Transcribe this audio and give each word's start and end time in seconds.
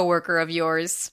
coworker 0.00 0.38
of 0.38 0.50
yours. 0.50 1.12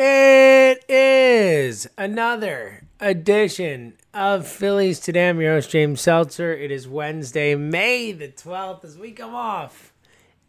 It 0.00 0.84
is 0.88 1.88
another 1.98 2.84
edition 3.00 3.94
of 4.14 4.46
Phillies 4.46 5.00
Today. 5.00 5.28
I'm 5.28 5.40
your 5.40 5.54
host, 5.54 5.70
James 5.70 6.00
Seltzer. 6.00 6.54
It 6.54 6.70
is 6.70 6.86
Wednesday, 6.86 7.56
May 7.56 8.12
the 8.12 8.28
12th, 8.28 8.84
as 8.84 8.96
we 8.96 9.10
come 9.10 9.34
off 9.34 9.92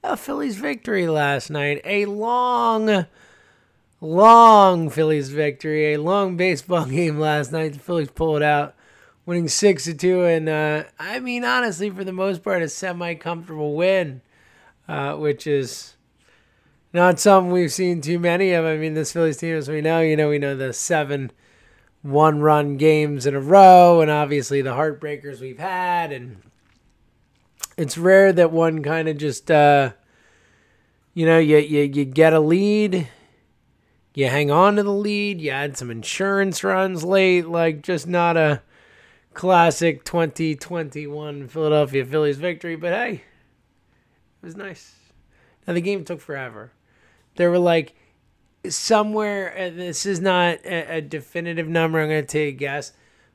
a 0.04 0.16
Phillies 0.16 0.58
victory 0.58 1.08
last 1.08 1.50
night. 1.50 1.82
A 1.84 2.06
long, 2.06 3.08
long 4.00 4.88
Phillies 4.92 5.30
victory, 5.30 5.96
a 5.96 6.00
long 6.00 6.38
baseball 6.38 6.86
game 6.92 7.18
last 7.18 7.52
night. 7.52 7.74
The 7.74 7.80
Phillies 7.80 8.12
pulled 8.12 8.44
out, 8.44 8.76
winning 9.26 9.48
6 9.48 9.84
to 9.86 9.96
2. 9.96 10.26
And 10.26 10.48
uh, 10.48 10.84
I 11.00 11.20
mean, 11.20 11.44
honestly, 11.44 11.90
for 11.90 12.04
the 12.04 12.14
most 12.14 12.44
part, 12.44 12.62
a 12.62 12.70
semi 12.70 13.16
comfortable 13.16 13.74
win, 13.74 14.22
uh, 14.88 15.16
which 15.16 15.48
is 15.48 15.96
not 16.94 17.20
something 17.20 17.52
we've 17.52 17.72
seen 17.72 18.02
too 18.02 18.20
many 18.20 18.52
of. 18.54 18.66
I 18.66 18.78
mean, 18.78 18.94
this 18.94 19.14
Phillies 19.14 19.38
team, 19.38 19.56
as 19.56 19.70
we 19.70 19.82
know, 19.82 20.02
you 20.02 20.16
know, 20.16 20.30
we 20.30 20.40
know 20.40 20.56
the 20.56 20.74
seven 20.74 21.32
one 22.02 22.40
run 22.40 22.78
games 22.78 23.26
in 23.26 23.36
a 23.36 23.40
row, 23.40 24.02
and 24.02 24.10
obviously 24.10 24.62
the 24.62 24.72
heartbreakers 24.72 25.40
we've 25.40 25.60
had. 25.60 26.12
And 26.12 26.42
it's 27.78 27.98
rare 27.98 28.34
that 28.34 28.52
one 28.52 28.82
kind 28.82 29.08
of 29.08 29.18
just, 29.18 29.52
uh, 29.52 29.92
you 31.14 31.26
know, 31.26 31.38
you, 31.38 31.58
you, 31.58 31.82
you 31.82 32.06
get 32.06 32.34
a 32.34 32.40
lead, 32.40 33.08
you 34.16 34.28
hang 34.28 34.50
on 34.50 34.78
to 34.78 34.84
the 34.84 34.92
lead, 34.92 35.42
you 35.42 35.52
add 35.52 35.78
some 35.78 35.92
insurance 35.92 36.64
runs 36.64 37.04
late, 37.04 37.48
like 37.48 37.84
just 37.84 38.08
not 38.08 38.38
a 38.38 38.62
classic 39.34 40.04
2021 40.06 41.48
Philadelphia 41.48 42.04
Phillies 42.06 42.38
victory. 42.38 42.76
But 42.76 42.94
hey, 42.94 43.12
it 44.42 44.46
was 44.46 44.56
nice. 44.56 44.96
Now 45.68 45.74
the 45.74 45.82
game 45.82 46.04
took 46.04 46.22
forever. 46.22 46.72
There 47.40 47.50
were 47.50 47.58
like 47.58 47.96
somewhere. 48.68 49.48
And 49.48 49.80
this 49.80 50.06
is 50.06 50.20
not 50.20 50.58
a, 50.66 50.98
a 50.98 51.02
definitive 51.02 51.70
number. 51.70 52.02
I'm 52.02 52.10
going 52.10 52.22
to 52.22 52.28
take 52.28 52.56
a 52.56 52.58
guess, 52.58 52.92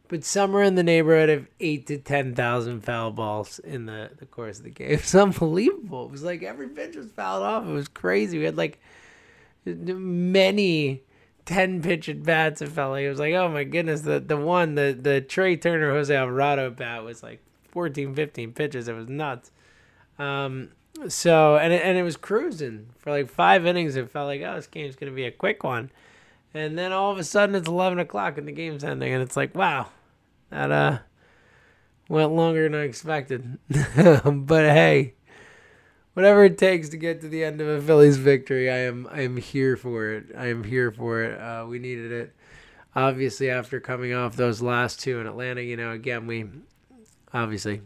but 0.09 0.25
somewhere 0.25 0.63
in 0.63 0.75
the 0.75 0.83
neighborhood 0.83 1.31
of 1.31 1.49
eight 1.59 1.87
to 1.87 1.97
ten 1.97 2.35
thousand 2.35 2.83
foul 2.83 3.13
balls 3.13 3.61
in 3.61 3.87
the 3.87 4.11
the 4.19 4.27
course 4.27 4.59
of 4.59 4.65
the 4.65 4.71
game. 4.71 4.91
It's 4.99 5.15
unbelievable. 5.15 6.05
It 6.05 6.11
was 6.11 6.23
like 6.23 6.43
every 6.43 6.69
pitch 6.69 6.97
was 6.97 7.07
fouled 7.13 7.45
off. 7.45 7.67
It 7.67 7.73
was 7.73 7.89
crazy. 7.89 8.39
We 8.39 8.45
had 8.45 8.59
like 8.59 8.79
many. 9.65 11.03
10 11.47 11.83
pitch 11.83 12.09
at 12.09 12.23
bats 12.23 12.63
it 12.63 12.71
felt 12.71 12.93
like 12.93 13.05
it 13.05 13.11
was 13.11 13.19
like 13.19 13.35
oh 13.35 13.51
my 13.51 13.65
goodness 13.65 14.01
the 14.01 14.19
the 14.19 14.35
one 14.35 14.77
the 14.77 14.97
the 14.99 15.21
Trea 15.21 15.59
Turner 15.59 15.91
Jose 15.91 16.17
Alvarado 16.17 16.71
bat 16.71 17.05
was 17.05 17.23
like 17.23 17.43
14 17.69 18.15
15 18.15 18.53
pitches 18.55 18.89
it 18.89 18.95
was 18.95 19.11
nuts 19.11 19.51
um 20.19 20.71
so 21.09 21.57
and 21.57 21.73
it, 21.73 21.83
and 21.85 21.99
it 21.99 22.03
was 22.03 22.17
cruising 22.17 22.87
for 22.99 23.11
like 23.11 23.29
five 23.29 23.67
innings. 23.67 23.97
It 23.97 24.11
felt 24.11 24.27
like 24.27 24.43
oh, 24.43 24.55
this 24.55 24.67
game's 24.67 24.97
gonna 24.97 25.13
be 25.13 25.25
a 25.25 25.31
quick 25.31 25.65
one, 25.65 25.91
and 26.53 26.79
then 26.79 26.93
all 26.93 27.11
of 27.11 27.19
a 27.19 27.25
sudden 27.25 27.55
it's 27.55 27.69
eleven 27.69 27.99
o'clock 27.99 28.39
and 28.39 28.47
the 28.47 28.53
game's 28.53 28.85
ending, 28.85 29.13
and 29.13 29.23
it's 29.23 29.37
like 29.37 29.55
wow, 29.55 29.89
that 30.51 30.71
uh 30.71 30.99
went 32.09 32.33
longer 32.33 32.63
than 32.65 32.79
I 32.79 32.85
expected. 32.85 33.59
but 33.69 34.65
hey, 34.65 35.15
whatever 36.15 36.45
it 36.45 36.59
takes 36.59 36.89
to 36.91 36.97
get 36.97 37.21
to 37.21 37.29
the 37.29 37.45
end 37.45 37.61
of 37.61 37.69
a 37.69 37.81
Phillies 37.81 38.17
victory, 38.17 38.71
I 38.71 38.79
am 38.79 39.09
I 39.11 39.23
am 39.23 39.37
here 39.37 39.77
for 39.77 40.11
it. 40.11 40.27
I 40.37 40.47
am 40.47 40.65
here 40.65 40.91
for 40.91 41.23
it. 41.23 41.41
Uh, 41.41 41.67
we 41.69 41.79
needed 41.79 42.13
it. 42.13 42.35
Obviously, 42.97 43.51
after 43.51 43.81
coming 43.81 44.15
off 44.15 44.37
those 44.37 44.63
last 44.63 45.01
two 45.01 45.19
in 45.21 45.27
Atlanta, 45.27 45.61
you 45.61 45.77
know, 45.77 45.91
again 45.91 46.27
we 46.27 46.47
obviously 47.33 47.83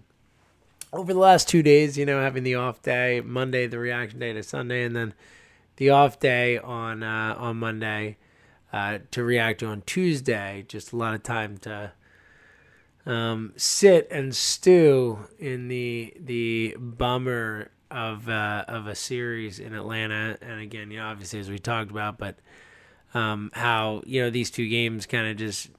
over 0.93 1.13
the 1.13 1.19
last 1.19 1.49
two 1.49 1.63
days, 1.63 1.99
you 1.99 2.07
know, 2.07 2.21
having 2.21 2.45
the 2.45 2.55
off 2.55 2.83
day, 2.83 3.21
Monday 3.21 3.67
the 3.67 3.79
reaction 3.79 4.19
day 4.19 4.33
to 4.33 4.43
Sunday, 4.43 4.85
and 4.85 4.95
then 4.97 5.15
the 5.77 5.91
off 5.91 6.19
day 6.19 6.59
on 6.59 7.03
uh, 7.03 7.35
on 7.39 7.57
Monday 7.57 8.17
uh, 8.73 8.99
to 9.11 9.23
react 9.23 9.63
on 9.63 9.83
Tuesday. 9.87 10.65
Just 10.69 10.93
a 10.93 10.97
lot 10.97 11.15
of 11.15 11.23
time 11.23 11.59
to 11.59 11.93
um, 13.07 13.53
sit 13.57 14.09
and 14.11 14.35
stew 14.35 15.19
in 15.39 15.69
the 15.69 16.15
the 16.19 16.77
bummer 16.79 17.71
of 17.91 18.29
uh, 18.29 18.65
of 18.69 18.87
a 18.87 18.95
series 18.95 19.59
in 19.59 19.75
Atlanta, 19.75 20.39
and 20.41 20.61
again, 20.61 20.91
you 20.91 20.99
know, 20.99 21.07
obviously 21.07 21.41
as 21.41 21.51
we 21.51 21.59
talked 21.59 21.91
about, 21.91 22.19
but 22.19 22.37
um, 23.15 23.51
how 23.55 24.03
you 24.07 24.23
know 24.23 24.31
these 24.31 24.51
two 24.51 24.69
games 24.69 25.07
kind 25.07 25.27
of 25.27 25.37
just 25.37 25.71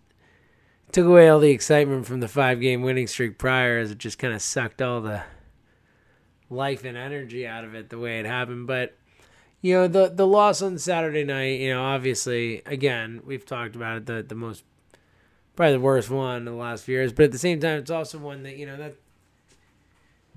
took 0.91 1.05
away 1.05 1.29
all 1.29 1.39
the 1.39 1.51
excitement 1.51 2.05
from 2.05 2.19
the 2.19 2.27
five 2.27 2.61
game 2.61 2.81
winning 2.81 3.07
streak 3.07 3.37
prior 3.37 3.79
as 3.79 3.91
it 3.91 3.97
just 3.97 4.19
kind 4.19 4.33
of 4.33 4.41
sucked 4.41 4.81
all 4.81 5.01
the 5.01 5.23
life 6.49 6.83
and 6.83 6.97
energy 6.97 7.45
out 7.45 7.63
of 7.63 7.75
it 7.75 7.89
the 7.89 7.99
way 7.99 8.19
it 8.19 8.25
happened. 8.25 8.67
But 8.67 8.95
you 9.61 9.75
know 9.75 9.87
the 9.87 10.09
the 10.09 10.27
loss 10.27 10.61
on 10.61 10.77
Saturday 10.77 11.23
night 11.23 11.59
you 11.59 11.73
know 11.73 11.83
obviously 11.83 12.61
again 12.65 13.21
we've 13.25 13.45
talked 13.45 13.75
about 13.75 13.97
it 13.97 14.05
the 14.05 14.23
the 14.23 14.35
most 14.35 14.63
probably 15.55 15.73
the 15.73 15.79
worst 15.81 16.09
one 16.09 16.37
in 16.37 16.45
the 16.45 16.51
last 16.53 16.85
few 16.85 16.95
years. 16.95 17.13
But 17.13 17.25
at 17.25 17.31
the 17.31 17.37
same 17.37 17.59
time 17.59 17.79
it's 17.79 17.91
also 17.91 18.17
one 18.17 18.43
that 18.43 18.57
you 18.57 18.65
know 18.65 18.77
that 18.77 18.95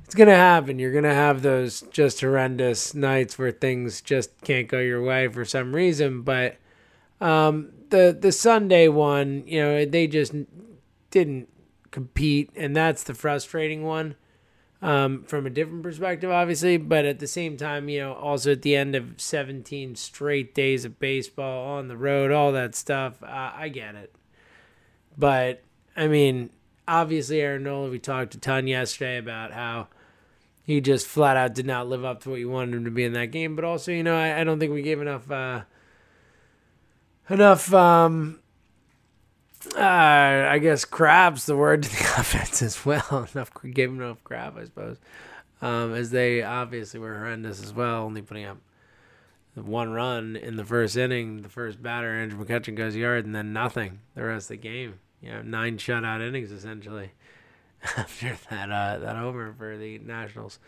it's 0.05 0.15
gonna 0.15 0.35
happen. 0.35 0.79
You're 0.79 0.93
gonna 0.93 1.15
have 1.15 1.43
those 1.43 1.83
just 1.91 2.21
horrendous 2.21 2.95
nights 2.95 3.39
where 3.39 3.53
things 3.53 4.01
just 4.03 4.39
can't 4.43 4.69
go 4.69 4.81
your 4.81 5.03
way 5.03 5.29
for 5.29 5.45
some 5.45 5.75
reason. 5.75 6.23
But 6.23 6.57
um 7.21 7.71
the 7.93 8.17
the 8.19 8.33
Sunday 8.33 8.89
one, 8.89 9.45
you 9.47 9.61
know, 9.61 9.85
they 9.85 10.09
just 10.09 10.35
didn't 11.11 11.49
compete, 11.93 12.51
and 12.57 12.75
that's 12.75 13.05
the 13.05 13.15
frustrating 13.15 13.85
one. 13.85 14.17
Um, 14.81 15.23
from 15.23 15.47
a 15.47 15.51
different 15.51 15.85
perspective, 15.85 16.29
obviously, 16.29 16.77
but 16.77 17.05
at 17.05 17.21
the 17.21 17.29
same 17.29 17.57
time, 17.57 17.89
you 17.89 18.01
know, 18.01 18.15
also 18.15 18.51
at 18.51 18.63
the 18.63 18.75
end 18.75 18.97
of 18.97 19.21
17 19.21 19.95
straight 19.95 20.57
days 20.57 20.85
of 20.85 20.99
baseball 20.99 21.77
on 21.77 21.87
the 21.87 21.97
road, 21.97 22.33
all 22.33 22.51
that 22.51 22.75
stuff, 22.75 23.23
uh, 23.23 23.53
I 23.55 23.69
get 23.69 23.95
it. 23.95 24.13
But 25.17 25.63
I 25.97 26.09
mean, 26.09 26.51
obviously, 26.89 27.41
Aaron 27.41 27.63
Nola, 27.63 27.91
we 27.91 28.01
talked 28.01 28.35
a 28.35 28.39
ton 28.39 28.67
yesterday 28.67 29.19
about 29.19 29.53
how 29.53 29.87
he 30.65 30.81
just 30.81 31.07
flat 31.07 31.37
out 31.37 31.55
did 31.55 31.67
not 31.67 31.89
live 31.89 32.05
up 32.05 32.23
to 32.23 32.31
what 32.31 32.41
you 32.41 32.49
wanted 32.49 32.75
him 32.75 32.85
to 32.87 32.91
be 32.91 33.05
in 33.05 33.13
that 33.13 33.27
game. 33.27 33.55
But 33.55 33.65
also, 33.65 33.93
you 33.93 34.03
know, 34.03 34.17
I, 34.17 34.41
I 34.41 34.45
don't 34.45 34.59
think 34.59 34.73
we 34.73 34.83
gave 34.83 35.01
enough. 35.01 35.31
Uh, 35.31 35.63
enough 37.29 37.73
um 37.73 38.39
uh, 39.77 40.49
I 40.51 40.59
guess 40.59 40.85
crab's 40.85 41.47
the 41.47 41.57
word 41.57 41.85
to 41.85 41.89
the 41.89 41.97
offense 42.19 42.63
as 42.63 42.85
well. 42.85 43.29
enough 43.35 43.51
gave 43.73 43.91
enough 43.91 44.23
crap, 44.25 44.57
I 44.57 44.65
suppose. 44.65 44.99
Um, 45.61 45.95
as 45.95 46.11
they 46.11 46.43
obviously 46.43 46.99
were 46.99 47.17
horrendous 47.17 47.63
as 47.63 47.73
well, 47.73 48.03
only 48.03 48.23
putting 48.23 48.45
up 48.45 48.59
one 49.55 49.93
run 49.93 50.37
in 50.37 50.57
the 50.57 50.65
first 50.65 50.97
inning. 50.97 51.43
The 51.43 51.49
first 51.49 51.83
batter, 51.83 52.13
Andrew 52.13 52.45
McCutchen, 52.45 52.75
goes 52.75 52.97
yard, 52.97 53.25
and 53.25 53.35
then 53.35 53.53
nothing 53.53 54.01
the 54.15 54.25
rest 54.25 54.47
of 54.47 54.61
the 54.61 54.69
game. 54.69 54.99
You 55.21 55.31
know, 55.31 55.43
nine 55.43 55.77
shutout 55.79 56.27
innings 56.27 56.51
essentially 56.51 57.13
after 57.97 58.37
that 58.51 58.71
uh, 58.71 58.99
that 58.99 59.17
homer 59.17 59.55
for 59.57 59.77
the 59.77 59.99
Nationals 59.99 60.59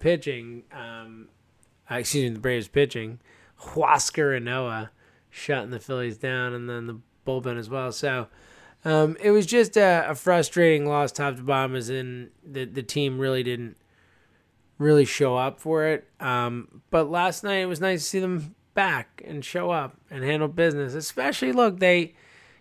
pitching. 0.00 0.64
Um, 0.72 1.28
excuse 1.88 2.28
me, 2.28 2.34
the 2.34 2.40
Braves 2.40 2.68
pitching. 2.68 3.20
Huascar 3.60 4.40
Ynoa 4.40 4.90
shutting 5.34 5.70
the 5.70 5.80
Phillies 5.80 6.16
down, 6.16 6.54
and 6.54 6.70
then 6.70 6.86
the 6.86 7.00
bullpen 7.26 7.58
as 7.58 7.68
well. 7.68 7.90
So 7.90 8.28
um, 8.84 9.16
it 9.20 9.32
was 9.32 9.46
just 9.46 9.76
a, 9.76 10.08
a, 10.08 10.14
frustrating 10.14 10.86
loss, 10.86 11.10
top 11.10 11.36
to 11.36 11.42
bottom, 11.42 11.74
as 11.74 11.90
in 11.90 12.30
the 12.44 12.64
the 12.64 12.82
team 12.82 13.18
really 13.18 13.42
didn't 13.42 13.76
really 14.78 15.04
show 15.04 15.36
up 15.36 15.60
for 15.60 15.86
it. 15.86 16.08
Um, 16.20 16.82
but 16.90 17.10
last 17.10 17.42
night 17.42 17.58
it 17.58 17.66
was 17.66 17.80
nice 17.80 18.02
to 18.02 18.08
see 18.08 18.20
them 18.20 18.54
back 18.74 19.22
and 19.26 19.44
show 19.44 19.70
up 19.70 19.96
and 20.10 20.22
handle 20.22 20.48
business. 20.48 20.94
Especially, 20.94 21.52
look, 21.52 21.80
they 21.80 22.14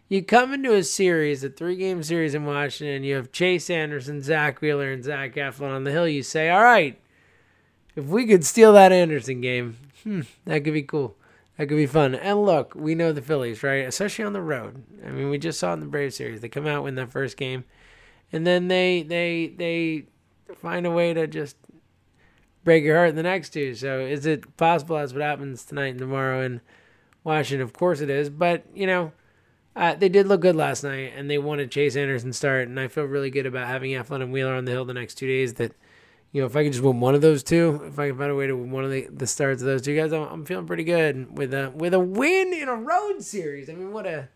you 0.09 0.23
come 0.23 0.53
into 0.53 0.73
a 0.73 0.83
series, 0.83 1.43
a 1.43 1.49
three 1.49 1.75
game 1.75 2.01
series 2.01 2.33
in 2.33 2.45
Washington, 2.45 3.03
you 3.03 3.15
have 3.15 3.31
Chase 3.31 3.69
Anderson, 3.69 4.21
Zack 4.21 4.61
Wheeler, 4.61 4.91
and 4.91 5.03
Zach 5.03 5.35
Eflin 5.35 5.71
on 5.71 5.83
the 5.83 5.91
hill. 5.91 6.07
You 6.07 6.23
say, 6.23 6.49
all 6.49 6.63
right, 6.63 6.99
if 7.95 8.05
we 8.05 8.25
could 8.25 8.45
steal 8.45 8.73
that 8.73 8.91
Anderson 8.91 9.41
game, 9.41 9.77
hmm, 10.03 10.21
that 10.45 10.63
could 10.63 10.73
be 10.73 10.83
cool. 10.83 11.15
That 11.63 11.69
could 11.69 11.77
be 11.77 11.86
fun. 11.86 12.13
And 12.13 12.44
look, 12.44 12.75
we 12.75 12.94
know 12.94 13.13
the 13.13 13.21
Phillies, 13.21 13.63
right? 13.63 13.88
Especially 13.88 14.25
on 14.25 14.33
the 14.33 14.42
road. 14.42 14.83
I 15.07 15.12
mean, 15.12 15.30
we 15.30 15.38
just 15.38 15.57
saw 15.57 15.71
in 15.71 15.80
the 15.80 15.86
Brave 15.86 16.13
series. 16.13 16.42
They 16.42 16.50
come 16.50 16.68
out 16.68 16.83
win 16.83 16.95
that 16.95 17.10
first 17.10 17.38
game, 17.38 17.63
and 18.33 18.45
then 18.45 18.68
they 18.68 19.01
they 19.01 19.54
they 19.57 20.07
find 20.57 20.86
a 20.86 20.92
way 20.92 21.13
to 21.13 21.25
just 21.25 21.56
break 22.65 22.83
your 22.83 22.98
heart 22.98 23.12
in 23.12 23.15
the 23.15 23.24
next 23.24 23.51
two. 23.51 23.75
So 23.75 24.01
is 24.01 24.25
it 24.25 24.57
possible 24.57 24.98
that's 24.98 25.13
what 25.13 25.21
happens 25.21 25.63
tonight 25.63 25.92
and 25.92 26.00
tomorrow 26.00 26.42
in 26.42 26.60
Washington? 27.24 27.62
Of 27.62 27.71
course 27.71 28.01
it 28.01 28.09
is. 28.09 28.30
But 28.30 28.66
you 28.75 28.86
know, 28.86 29.13
uh, 29.74 29.95
they 29.95 30.09
did 30.09 30.27
look 30.27 30.42
good 30.42 30.57
last 30.57 30.83
night, 30.83 31.13
and 31.16 31.31
they 31.31 31.38
wanted 31.38 31.71
Chase 31.71 31.95
Anderson 31.95 32.33
start, 32.33 32.68
and 32.68 32.77
I 32.77 32.89
feel 32.89 33.06
really 33.06 33.30
good 33.30 33.45
about 33.45 33.68
having 33.68 33.92
Eflin 33.92 34.21
and 34.21 34.33
Wheeler 34.33 34.56
on 34.56 34.66
the 34.66 34.71
hill 34.71 34.83
the 34.83 34.94
next 34.94 35.16
two 35.16 35.27
days. 35.27 35.54
That 35.54 35.71
you 36.33 36.41
know, 36.41 36.47
if 36.47 36.56
I 36.56 36.63
could 36.63 36.74
just 36.74 36.83
win 36.83 37.00
one 37.00 37.13
of 37.13 37.21
those 37.21 37.44
two, 37.44 37.80
if 37.85 38.00
I 38.00 38.09
can 38.09 38.18
find 38.18 38.31
a 38.31 38.35
way 38.35 38.47
to 38.47 38.57
win 38.57 38.71
one 38.71 38.83
of 38.83 38.89
the, 38.89 39.07
the 39.12 39.27
starts 39.27 39.62
of 39.62 39.68
those 39.68 39.83
two 39.83 39.95
guys, 39.95 40.12
I'm, 40.12 40.24
I'm 40.24 40.45
feeling 40.45 40.65
pretty 40.65 40.83
good 40.83 41.38
with 41.38 41.53
a 41.53 41.71
with 41.75 41.94
a 41.94 42.00
win 42.00 42.51
in 42.53 42.68
a 42.68 42.75
road 42.75 43.21
series. 43.21 43.69
I 43.69 43.74
mean, 43.74 43.94
what 43.94 44.07
a 44.07 44.30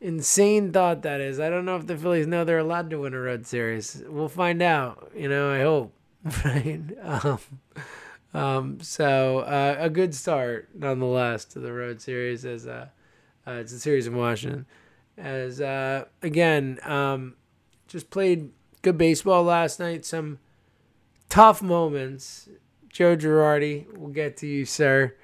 insane 0.00 0.72
thought 0.72 1.02
that 1.02 1.20
is. 1.20 1.40
I 1.40 1.50
don't 1.50 1.64
know 1.64 1.74
if 1.74 1.88
the 1.88 1.96
Phillies 1.96 2.28
know 2.28 2.44
they're 2.44 2.58
allowed 2.58 2.90
to 2.90 3.00
win 3.00 3.14
a 3.14 3.20
road 3.20 3.46
series. 3.46 4.00
We'll 4.06 4.28
find 4.28 4.62
out. 4.62 5.10
You 5.14 5.28
know, 5.28 5.50
I 5.50 5.60
hope. 5.60 5.92
Right. 6.44 6.80
Um, 7.02 7.38
um, 8.34 8.80
so 8.80 9.40
uh, 9.40 9.76
a 9.78 9.88
good 9.88 10.12
start 10.14 10.68
nonetheless 10.74 11.44
to 11.46 11.60
the 11.60 11.72
road 11.72 12.00
series 12.00 12.44
as 12.44 12.66
uh, 12.66 12.88
uh, 13.46 13.52
it's 13.52 13.72
a 13.72 13.78
series 13.78 14.06
in 14.06 14.16
Washington. 14.16 14.66
As 15.16 15.60
uh, 15.60 16.06
again, 16.22 16.80
um, 16.82 17.34
just 17.86 18.10
played 18.10 18.50
good 18.82 18.98
baseball 18.98 19.44
last 19.44 19.78
night. 19.78 20.04
Some 20.04 20.40
tough 21.28 21.62
moments. 21.62 22.48
Joe 22.88 23.16
Girardi, 23.16 23.86
we'll 23.96 24.10
get 24.10 24.38
to 24.38 24.46
you, 24.46 24.64
sir. 24.64 25.14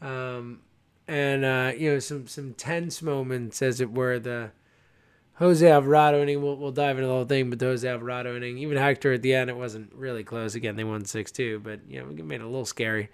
Um, 0.00 0.60
and 1.06 1.44
uh, 1.44 1.72
you 1.76 1.92
know 1.92 1.98
some 1.98 2.26
some 2.26 2.54
tense 2.54 3.02
moments, 3.02 3.60
as 3.62 3.80
it 3.80 3.92
were. 3.92 4.18
The 4.18 4.52
Jose 5.34 5.68
Alvarado 5.68 6.22
inning. 6.22 6.42
We'll 6.42 6.56
we'll 6.56 6.72
dive 6.72 6.96
into 6.96 7.06
the 7.06 7.12
whole 7.12 7.24
thing, 7.24 7.50
but 7.50 7.58
the 7.58 7.66
Jose 7.66 7.86
Alvarado 7.86 8.36
inning, 8.36 8.58
even 8.58 8.76
Hector 8.76 9.12
at 9.12 9.22
the 9.22 9.34
end, 9.34 9.50
it 9.50 9.56
wasn't 9.56 9.92
really 9.94 10.24
close. 10.24 10.54
Again, 10.54 10.76
they 10.76 10.84
won 10.84 11.04
six 11.04 11.30
two, 11.30 11.60
but 11.60 11.80
you 11.88 12.00
know 12.00 12.08
it 12.08 12.24
made 12.24 12.40
it 12.40 12.44
a 12.44 12.46
little 12.46 12.64
scary. 12.64 13.10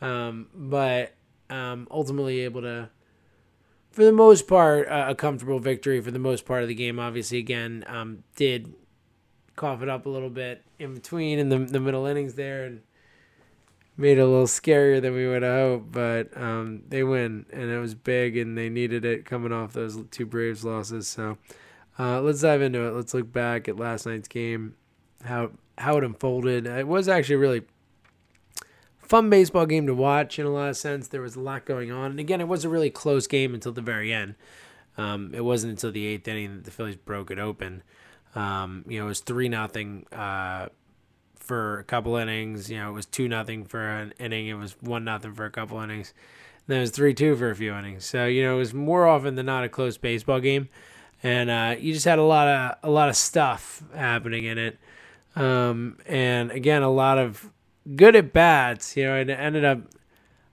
Um, 0.00 0.48
but 0.54 1.14
um, 1.48 1.86
ultimately 1.90 2.40
able 2.40 2.62
to, 2.62 2.90
for 3.90 4.04
the 4.04 4.12
most 4.12 4.48
part, 4.48 4.88
uh, 4.88 5.06
a 5.08 5.14
comfortable 5.14 5.60
victory 5.60 6.00
for 6.00 6.10
the 6.10 6.18
most 6.18 6.44
part 6.44 6.62
of 6.62 6.68
the 6.68 6.74
game. 6.74 6.98
Obviously, 6.98 7.38
again, 7.38 7.84
um, 7.86 8.24
did 8.36 8.74
cough 9.56 9.82
it 9.82 9.88
up 9.88 10.06
a 10.06 10.08
little 10.08 10.30
bit 10.30 10.62
in 10.78 10.94
between 10.94 11.38
in 11.38 11.48
the 11.48 11.58
the 11.58 11.80
middle 11.80 12.06
innings 12.06 12.34
there 12.34 12.64
and 12.64 12.80
made 13.96 14.18
it 14.18 14.22
a 14.22 14.26
little 14.26 14.46
scarier 14.46 15.00
than 15.00 15.14
we 15.14 15.28
would 15.28 15.42
have 15.42 15.52
hoped, 15.52 15.92
but 15.92 16.36
um, 16.36 16.82
they 16.88 17.02
win, 17.02 17.46
and 17.52 17.70
it 17.70 17.78
was 17.78 17.94
big, 17.94 18.36
and 18.36 18.56
they 18.56 18.68
needed 18.68 19.04
it 19.04 19.24
coming 19.24 19.52
off 19.52 19.72
those 19.72 19.98
two 20.10 20.26
Braves 20.26 20.64
losses. 20.64 21.06
So 21.08 21.38
uh, 21.98 22.20
let's 22.20 22.40
dive 22.40 22.62
into 22.62 22.80
it. 22.86 22.92
Let's 22.92 23.14
look 23.14 23.32
back 23.32 23.68
at 23.68 23.78
last 23.78 24.06
night's 24.06 24.28
game, 24.28 24.76
how 25.24 25.50
how 25.78 25.96
it 25.98 26.04
unfolded. 26.04 26.66
It 26.66 26.86
was 26.86 27.08
actually 27.08 27.36
really 27.36 27.62
fun 28.98 29.28
baseball 29.30 29.66
game 29.66 29.86
to 29.86 29.94
watch 29.94 30.38
in 30.38 30.46
a 30.46 30.50
lot 30.50 30.70
of 30.70 30.76
sense. 30.76 31.08
There 31.08 31.20
was 31.20 31.36
a 31.36 31.40
lot 31.40 31.64
going 31.64 31.92
on, 31.92 32.12
and 32.12 32.20
again, 32.20 32.40
it 32.40 32.48
was 32.48 32.64
a 32.64 32.68
really 32.68 32.90
close 32.90 33.26
game 33.26 33.54
until 33.54 33.72
the 33.72 33.82
very 33.82 34.12
end. 34.12 34.34
Um, 34.98 35.32
it 35.34 35.44
wasn't 35.44 35.70
until 35.70 35.92
the 35.92 36.06
eighth 36.06 36.28
inning 36.28 36.56
that 36.56 36.64
the 36.64 36.70
Phillies 36.70 36.96
broke 36.96 37.30
it 37.30 37.38
open. 37.38 37.82
Um, 38.34 38.84
you 38.88 38.98
know, 38.98 39.06
it 39.06 39.08
was 39.08 39.20
three 39.20 39.48
nothing. 39.48 40.06
Uh, 40.12 40.68
for 41.42 41.80
a 41.80 41.84
couple 41.84 42.16
innings. 42.16 42.70
You 42.70 42.78
know, 42.78 42.90
it 42.90 42.92
was 42.92 43.06
two 43.06 43.28
nothing 43.28 43.64
for 43.64 43.86
an 43.86 44.14
inning. 44.18 44.48
It 44.48 44.54
was 44.54 44.76
one 44.80 45.04
nothing 45.04 45.34
for 45.34 45.44
a 45.44 45.50
couple 45.50 45.78
innings. 45.80 46.14
And 46.58 46.64
then 46.68 46.78
it 46.78 46.82
was 46.82 46.90
three 46.90 47.14
two 47.14 47.36
for 47.36 47.50
a 47.50 47.56
few 47.56 47.74
innings. 47.74 48.04
So 48.04 48.26
you 48.26 48.42
know, 48.42 48.54
it 48.54 48.58
was 48.58 48.72
more 48.72 49.06
often 49.06 49.34
than 49.34 49.46
not 49.46 49.64
a 49.64 49.68
close 49.68 49.98
baseball 49.98 50.40
game, 50.40 50.68
and 51.22 51.50
uh, 51.50 51.76
you 51.78 51.92
just 51.92 52.04
had 52.04 52.18
a 52.18 52.22
lot 52.22 52.48
of 52.48 52.78
a 52.88 52.90
lot 52.90 53.08
of 53.08 53.16
stuff 53.16 53.82
happening 53.94 54.44
in 54.44 54.58
it. 54.58 54.78
Um, 55.34 55.98
and 56.06 56.50
again, 56.50 56.82
a 56.82 56.90
lot 56.90 57.18
of 57.18 57.50
good 57.96 58.14
at 58.14 58.32
bats. 58.32 58.96
You 58.96 59.04
know, 59.04 59.16
it 59.16 59.28
ended 59.28 59.64
up 59.64 59.80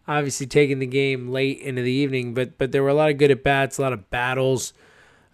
obviously 0.08 0.48
taking 0.48 0.80
the 0.80 0.88
game 0.88 1.30
late 1.30 1.60
into 1.60 1.84
the 1.84 1.92
evening, 1.92 2.34
but 2.34 2.58
but 2.58 2.72
there 2.72 2.82
were 2.82 2.90
a 2.90 2.94
lot 2.96 3.12
of 3.12 3.18
good 3.18 3.32
at 3.32 3.44
bats, 3.44 3.78
a 3.78 3.82
lot 3.82 3.94
of 3.94 4.10
battles. 4.10 4.74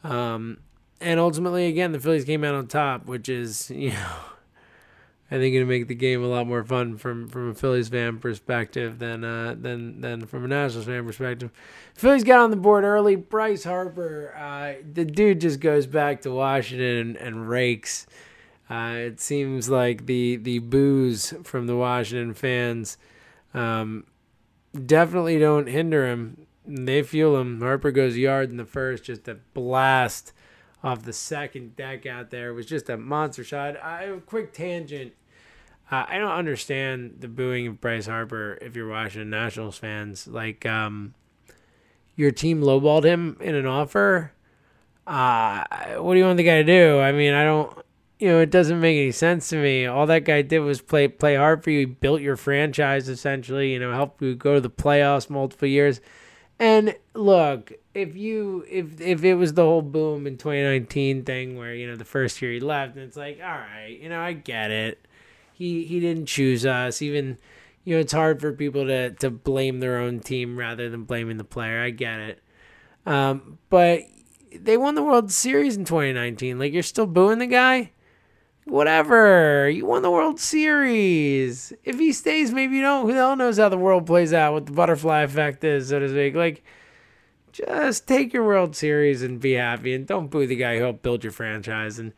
Um, 0.04 0.60
and 1.02 1.20
ultimately, 1.20 1.68
again, 1.68 1.92
the 1.92 2.00
Phillies 2.00 2.26
came 2.26 2.44
out 2.44 2.56
on 2.56 2.68
top, 2.68 3.06
which 3.06 3.30
is 3.30 3.70
you 3.76 3.92
know 3.92 4.16
I 5.30 5.38
think 5.38 5.56
it'll 5.56 5.68
make 5.68 5.88
the 5.88 5.96
game 5.96 6.24
a 6.24 6.28
lot 6.28 6.46
more 6.46 6.64
fun 6.64 6.98
from 6.98 7.28
from 7.30 7.50
a 7.50 7.56
Phillies 7.56 7.90
fan 7.90 8.20
perspective 8.20 9.00
than 9.00 9.24
uh, 9.24 9.56
than 9.60 10.02
than 10.02 10.28
from 10.28 10.46
a 10.46 10.48
Nationals 10.48 10.86
fan 10.86 11.04
perspective. 11.06 11.52
Phillies 11.96 12.24
got 12.24 12.42
on 12.42 12.52
the 12.52 12.58
board 12.58 12.84
early. 12.84 13.16
Bryce 13.16 13.64
Harper, 13.64 14.36
uh, 14.38 14.84
the 14.94 15.04
dude 15.04 15.42
just 15.42 15.60
goes 15.60 15.88
back 15.88 16.22
to 16.22 16.32
Washington 16.32 16.98
and, 16.98 17.18
and 17.18 17.50
rakes. 17.50 18.06
Uh, 18.70 18.94
it 18.98 19.20
seems 19.20 19.68
like 19.68 20.06
the 20.06 20.36
the 20.36 20.60
boos 20.60 21.34
from 21.44 21.66
the 21.66 21.76
Washington 21.76 22.36
fans 22.36 23.00
um, 23.56 24.06
definitely 24.86 25.40
don't 25.40 25.68
hinder 25.68 26.08
him. 26.08 26.46
They 26.68 27.02
fuel 27.02 27.40
him. 27.40 27.62
Harper 27.62 27.90
goes 27.92 28.16
yard 28.16 28.52
in 28.52 28.58
the 28.58 28.66
first, 28.66 29.06
just 29.06 29.28
a 29.28 29.40
blast 29.56 30.34
off 30.86 31.04
the 31.04 31.14
second 31.14 31.76
deck 31.76 32.06
out 32.06 32.30
there. 32.30 32.50
It 32.50 32.54
was 32.54 32.68
just 32.68 32.90
a 32.90 32.96
monster 32.96 33.44
shot. 33.44 33.76
I, 33.84 34.20
quick 34.26 34.54
tangent. 34.54 35.14
Uh, 35.92 36.06
I 36.08 36.20
don't 36.20 36.32
understand 36.32 37.18
the 37.20 37.28
booing 37.28 37.68
of 37.68 37.82
Bryce 37.82 38.06
Harper 38.06 38.58
if 38.62 38.76
you're 38.76 38.88
Washington 38.88 39.32
Nationals 39.32 39.78
fans. 39.78 40.28
Like, 40.28 40.66
um, 40.66 41.16
your 42.16 42.32
team 42.32 42.62
lowballed 42.62 43.04
him 43.04 43.38
in 43.42 43.56
an 43.56 43.66
offer. 43.66 44.32
Uh, 45.08 45.64
what 45.98 46.14
do 46.14 46.20
you 46.20 46.26
want 46.26 46.38
the 46.38 46.44
guy 46.44 46.62
to 46.62 46.64
do? 46.64 47.00
I 47.00 47.12
mean, 47.12 47.34
I 47.34 47.44
don't, 47.44 47.78
you 48.20 48.30
know, 48.30 48.40
it 48.40 48.52
doesn't 48.52 48.80
make 48.80 48.98
any 48.98 49.12
sense 49.12 49.50
to 49.50 49.58
me. 49.58 49.86
All 49.86 50.06
that 50.06 50.24
guy 50.24 50.42
did 50.44 50.60
was 50.60 50.82
play 50.82 51.08
play 51.08 51.36
hard 51.36 51.64
for 51.64 51.72
you. 51.72 51.80
He 51.80 51.86
built 51.86 52.22
your 52.22 52.38
franchise 52.38 53.10
essentially. 53.10 53.74
You 53.74 53.80
know, 53.80 53.92
helped 53.92 54.22
you 54.22 54.36
go 54.36 54.56
to 54.56 54.62
the 54.62 54.70
playoffs 54.70 55.30
multiple 55.30 55.68
years. 55.68 56.00
And 56.60 56.96
look, 57.14 57.74
if 57.94 58.16
you 58.16 58.66
if 58.70 59.02
if 59.02 59.24
it 59.24 59.36
was 59.36 59.54
the 59.54 59.64
whole 59.64 59.82
boom 59.82 60.26
in 60.26 60.38
2019 60.38 61.26
thing 61.26 61.58
where 61.58 61.74
you 61.74 61.88
know 61.88 61.96
the 61.96 62.06
first 62.06 62.42
year 62.42 62.52
he 62.52 62.60
left, 62.60 62.96
and 62.96 63.04
it's 63.04 63.18
like, 63.18 63.40
all 63.42 63.50
right, 63.50 64.00
you 64.02 64.08
know, 64.10 64.22
I 64.22 64.34
get 64.34 64.72
it. 64.72 65.06
He 65.54 65.84
he 65.84 66.00
didn't 66.00 66.28
choose 66.28 66.66
us. 66.66 67.02
Even 67.02 67.38
you 67.84 67.96
know, 67.96 68.00
it's 68.00 68.14
hard 68.14 68.40
for 68.40 68.54
people 68.54 68.86
to 68.86 69.12
to 69.12 69.30
blame 69.30 69.80
their 69.80 69.98
own 69.98 70.22
team 70.22 70.58
rather 70.58 70.90
than 70.90 71.04
blaming 71.04 71.38
the 71.38 71.44
player. 71.44 71.82
I 71.82 71.90
get 71.90 72.20
it. 72.20 72.44
Um, 73.06 73.60
but 73.70 74.04
they 74.54 74.78
won 74.78 74.96
the 74.96 75.04
World 75.04 75.32
Series 75.32 75.76
in 75.76 75.84
2019. 75.84 76.58
Like 76.58 76.72
you're 76.72 76.84
still 76.84 77.06
booing 77.06 77.40
the 77.40 77.48
guy. 77.48 77.92
Whatever. 78.66 79.70
You 79.70 79.86
won 79.86 80.02
the 80.02 80.12
World 80.12 80.40
Series. 80.40 81.72
If 81.84 82.00
he 82.00 82.12
stays, 82.12 82.52
maybe 82.52 82.78
you 82.78 82.82
don't. 82.82 83.06
Who 83.06 83.14
the 83.14 83.20
hell 83.20 83.36
knows 83.36 83.58
how 83.58 83.70
the 83.70 83.78
world 83.78 84.06
plays 84.06 84.34
out, 84.34 84.54
what 84.54 84.66
the 84.66 84.72
butterfly 84.72 85.22
effect 85.22 85.64
is, 85.64 85.90
so 85.90 86.00
to 86.00 86.10
speak. 86.10 86.36
Like, 86.36 86.64
just 87.52 88.08
take 88.08 88.34
your 88.34 88.44
World 88.44 88.76
Series 88.76 89.22
and 89.22 89.40
be 89.40 89.54
happy, 89.54 89.94
and 89.94 90.06
don't 90.06 90.30
boo 90.30 90.48
the 90.48 90.56
guy 90.56 90.78
who 90.78 90.84
helped 90.84 91.04
build 91.04 91.24
your 91.24 91.32
franchise 91.32 92.00
and 92.00 92.12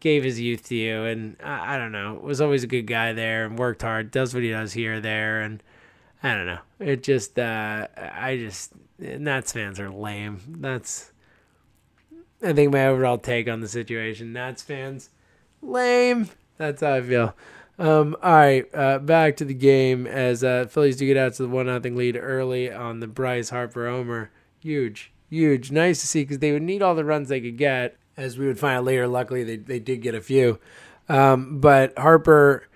gave 0.00 0.22
his 0.22 0.40
youth 0.40 0.66
to 0.68 0.76
you. 0.76 1.02
And 1.02 1.36
I, 1.42 1.74
I 1.74 1.78
don't 1.78 1.92
know, 1.92 2.20
was 2.22 2.40
always 2.40 2.62
a 2.62 2.68
good 2.68 2.86
guy 2.86 3.12
there 3.12 3.44
and 3.44 3.58
worked 3.58 3.82
hard, 3.82 4.10
does 4.10 4.32
what 4.32 4.44
he 4.44 4.50
does 4.50 4.72
here, 4.72 5.00
there, 5.00 5.40
and 5.40 5.62
I 6.22 6.34
don't 6.34 6.46
know. 6.46 6.60
It 6.78 7.02
just, 7.02 7.38
uh, 7.38 7.88
I 7.96 8.36
just, 8.38 8.72
Nats 8.98 9.52
fans 9.52 9.80
are 9.80 9.90
lame. 9.90 10.40
That's, 10.60 11.12
I 12.42 12.52
think 12.52 12.72
my 12.72 12.86
overall 12.86 13.18
take 13.18 13.48
on 13.48 13.60
the 13.60 13.68
situation. 13.68 14.32
Nats 14.32 14.62
fans 14.62 15.10
lame. 15.62 16.28
That's 16.56 16.82
how 16.82 16.94
I 16.94 17.02
feel. 17.02 17.34
Um, 17.78 18.16
all 18.22 18.32
right, 18.32 18.66
uh, 18.74 18.98
back 18.98 19.36
to 19.36 19.44
the 19.44 19.54
game 19.54 20.06
as 20.06 20.42
uh, 20.42 20.66
Phillies 20.68 20.96
do 20.96 21.06
get 21.06 21.16
out 21.16 21.34
to 21.34 21.44
the 21.44 21.48
one 21.48 21.66
nothing 21.66 21.94
lead 21.94 22.16
early 22.16 22.72
on 22.72 22.98
the 22.98 23.06
Bryce 23.06 23.50
Harper 23.50 23.88
Homer. 23.88 24.32
Huge, 24.60 25.12
huge, 25.30 25.70
nice 25.70 26.00
to 26.00 26.08
see 26.08 26.22
because 26.22 26.40
they 26.40 26.50
would 26.50 26.62
need 26.62 26.82
all 26.82 26.96
the 26.96 27.04
runs 27.04 27.28
they 27.28 27.40
could 27.40 27.56
get. 27.56 27.96
As 28.16 28.36
we 28.36 28.48
would 28.48 28.58
find 28.58 28.78
out 28.78 28.84
later, 28.84 29.06
luckily 29.06 29.44
they 29.44 29.56
they 29.56 29.78
did 29.78 30.02
get 30.02 30.16
a 30.16 30.20
few. 30.20 30.58
Um, 31.08 31.60
but 31.60 31.96
Harper 31.96 32.66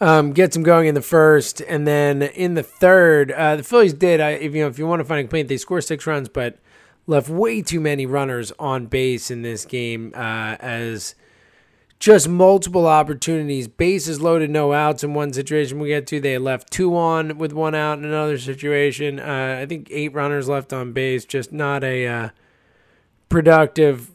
um, 0.00 0.32
gets 0.32 0.56
him 0.56 0.62
going 0.62 0.88
in 0.88 0.94
the 0.94 1.02
first, 1.02 1.60
and 1.60 1.86
then 1.86 2.22
in 2.22 2.54
the 2.54 2.62
third, 2.62 3.30
uh, 3.32 3.56
the 3.56 3.62
Phillies 3.62 3.92
did. 3.92 4.20
I, 4.20 4.30
if 4.30 4.54
you 4.54 4.62
know, 4.62 4.68
if 4.68 4.78
you 4.78 4.86
want 4.86 5.00
to 5.00 5.04
find 5.04 5.20
a 5.20 5.22
complaint, 5.24 5.48
they 5.48 5.58
score 5.58 5.82
six 5.82 6.06
runs, 6.06 6.30
but 6.30 6.58
left 7.06 7.28
way 7.28 7.60
too 7.60 7.80
many 7.80 8.06
runners 8.06 8.52
on 8.58 8.86
base 8.86 9.30
in 9.30 9.42
this 9.42 9.66
game 9.66 10.12
uh, 10.14 10.56
as 10.60 11.14
just 12.00 12.26
multiple 12.26 12.86
opportunities, 12.86 13.68
bases 13.68 14.22
loaded, 14.22 14.48
no 14.48 14.72
outs 14.72 15.04
in 15.04 15.12
one 15.12 15.34
situation 15.34 15.78
we 15.78 15.88
get 15.88 16.06
to. 16.06 16.18
They 16.18 16.38
left 16.38 16.72
two 16.72 16.96
on 16.96 17.36
with 17.36 17.52
one 17.52 17.74
out 17.74 17.98
in 17.98 18.06
another 18.06 18.38
situation. 18.38 19.20
Uh, 19.20 19.58
I 19.60 19.66
think 19.66 19.88
eight 19.90 20.14
runners 20.14 20.48
left 20.48 20.72
on 20.72 20.92
base, 20.92 21.26
just 21.26 21.52
not 21.52 21.84
a 21.84 22.06
uh, 22.06 22.28
productive 23.28 24.12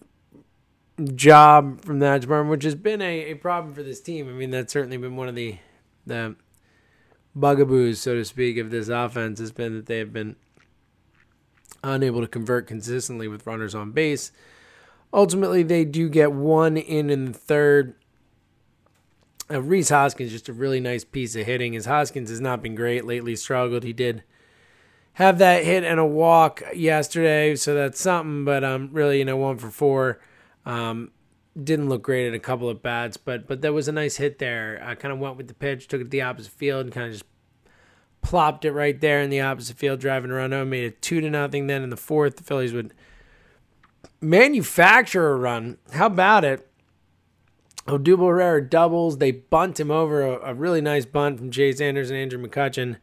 job 1.13 1.81
from 1.81 1.99
that 1.99 2.21
department, 2.21 2.49
which 2.49 2.63
has 2.63 2.73
been 2.73 3.03
a, 3.03 3.31
a 3.31 3.33
problem 3.35 3.75
for 3.75 3.83
this 3.83 4.01
team. 4.01 4.27
I 4.27 4.31
mean, 4.31 4.49
that's 4.49 4.73
certainly 4.73 4.97
been 4.97 5.15
one 5.15 5.29
of 5.29 5.35
the 5.35 5.57
the 6.07 6.35
bugaboos, 7.35 7.99
so 7.99 8.15
to 8.15 8.25
speak, 8.25 8.57
of 8.57 8.71
this 8.71 8.89
offense 8.89 9.39
has 9.39 9.51
been 9.51 9.75
that 9.75 9.85
they 9.85 9.99
have 9.99 10.13
been 10.13 10.35
unable 11.83 12.21
to 12.21 12.27
convert 12.27 12.65
consistently 12.65 13.27
with 13.27 13.45
runners 13.45 13.75
on 13.75 13.91
base. 13.91 14.31
Ultimately, 15.15 15.63
they 15.63 15.85
do 15.85 16.09
get 16.09 16.33
one 16.33 16.75
in 16.75 17.09
in 17.09 17.31
the 17.31 17.33
third. 17.33 17.95
Uh, 19.49 19.61
Rhys 19.61 19.87
Hoskins 19.87 20.31
just 20.31 20.49
a 20.49 20.53
really 20.53 20.81
nice 20.81 21.05
piece 21.05 21.37
of 21.37 21.45
hitting. 21.45 21.73
As 21.73 21.85
Hoskins 21.85 22.29
has 22.29 22.41
not 22.41 22.61
been 22.61 22.75
great 22.75 23.05
lately, 23.05 23.37
struggled. 23.37 23.83
He 23.83 23.93
did 23.93 24.23
have 25.13 25.37
that 25.37 25.63
hit 25.63 25.85
and 25.85 26.01
a 26.01 26.05
walk 26.05 26.61
yesterday, 26.75 27.55
so 27.55 27.73
that's 27.73 28.01
something. 28.01 28.43
But 28.43 28.65
um, 28.65 28.89
really, 28.91 29.19
you 29.19 29.25
know, 29.25 29.37
one 29.37 29.57
for 29.57 29.69
four. 29.69 30.19
Um, 30.65 31.11
didn't 31.63 31.87
look 31.87 32.01
great 32.01 32.27
at 32.27 32.33
a 32.33 32.39
couple 32.39 32.67
of 32.67 32.83
bats, 32.83 33.15
but 33.15 33.47
but 33.47 33.61
there 33.61 33.71
was 33.71 33.87
a 33.87 33.93
nice 33.93 34.17
hit 34.17 34.39
there. 34.39 34.81
I 34.83 34.95
kind 34.95 35.13
of 35.13 35.19
went 35.19 35.37
with 35.37 35.47
the 35.47 35.53
pitch, 35.53 35.87
took 35.87 36.01
it 36.01 36.05
to 36.05 36.09
the 36.09 36.23
opposite 36.23 36.51
field, 36.51 36.87
and 36.87 36.93
kind 36.93 37.07
of 37.07 37.13
just 37.13 37.25
plopped 38.21 38.65
it 38.65 38.73
right 38.73 38.99
there 38.99 39.21
in 39.21 39.29
the 39.29 39.39
opposite 39.39 39.77
field, 39.77 40.01
driving 40.01 40.31
around. 40.31 40.53
I 40.53 40.65
made 40.65 40.83
it 40.83 41.01
two 41.01 41.21
to 41.21 41.29
nothing. 41.29 41.67
Then 41.67 41.83
in 41.83 41.89
the 41.89 41.95
fourth, 41.95 42.35
the 42.35 42.43
Phillies 42.43 42.73
would 42.73 42.93
manufacture 44.25 45.29
a 45.29 45.35
run. 45.35 45.77
How 45.93 46.07
about 46.07 46.43
it? 46.43 46.67
Odubel 47.87 48.29
Herrera 48.29 48.67
doubles. 48.67 49.19
They 49.19 49.31
bunt 49.31 49.79
him 49.79 49.91
over 49.91 50.21
a, 50.21 50.51
a, 50.51 50.53
really 50.53 50.81
nice 50.81 51.05
bunt 51.05 51.37
from 51.37 51.51
Chase 51.51 51.79
Anderson, 51.79 52.15
Andrew 52.15 52.43
McCutchen. 52.43 52.97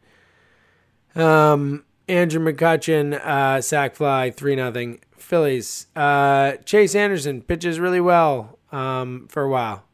Um, 1.15 1.85
Andrew 2.09 2.43
McCutchen, 2.43 3.13
uh, 3.13 3.61
sac 3.61 3.95
fly, 3.95 4.29
three 4.31 4.55
nothing. 4.55 4.99
Phillies. 5.17 5.87
Uh, 5.95 6.57
Chase 6.65 6.95
Anderson 6.95 7.41
pitches 7.41 7.79
really 7.79 8.01
well 8.01 8.59
um, 8.73 9.27
for 9.29 9.43
a 9.43 9.49
while. 9.49 9.85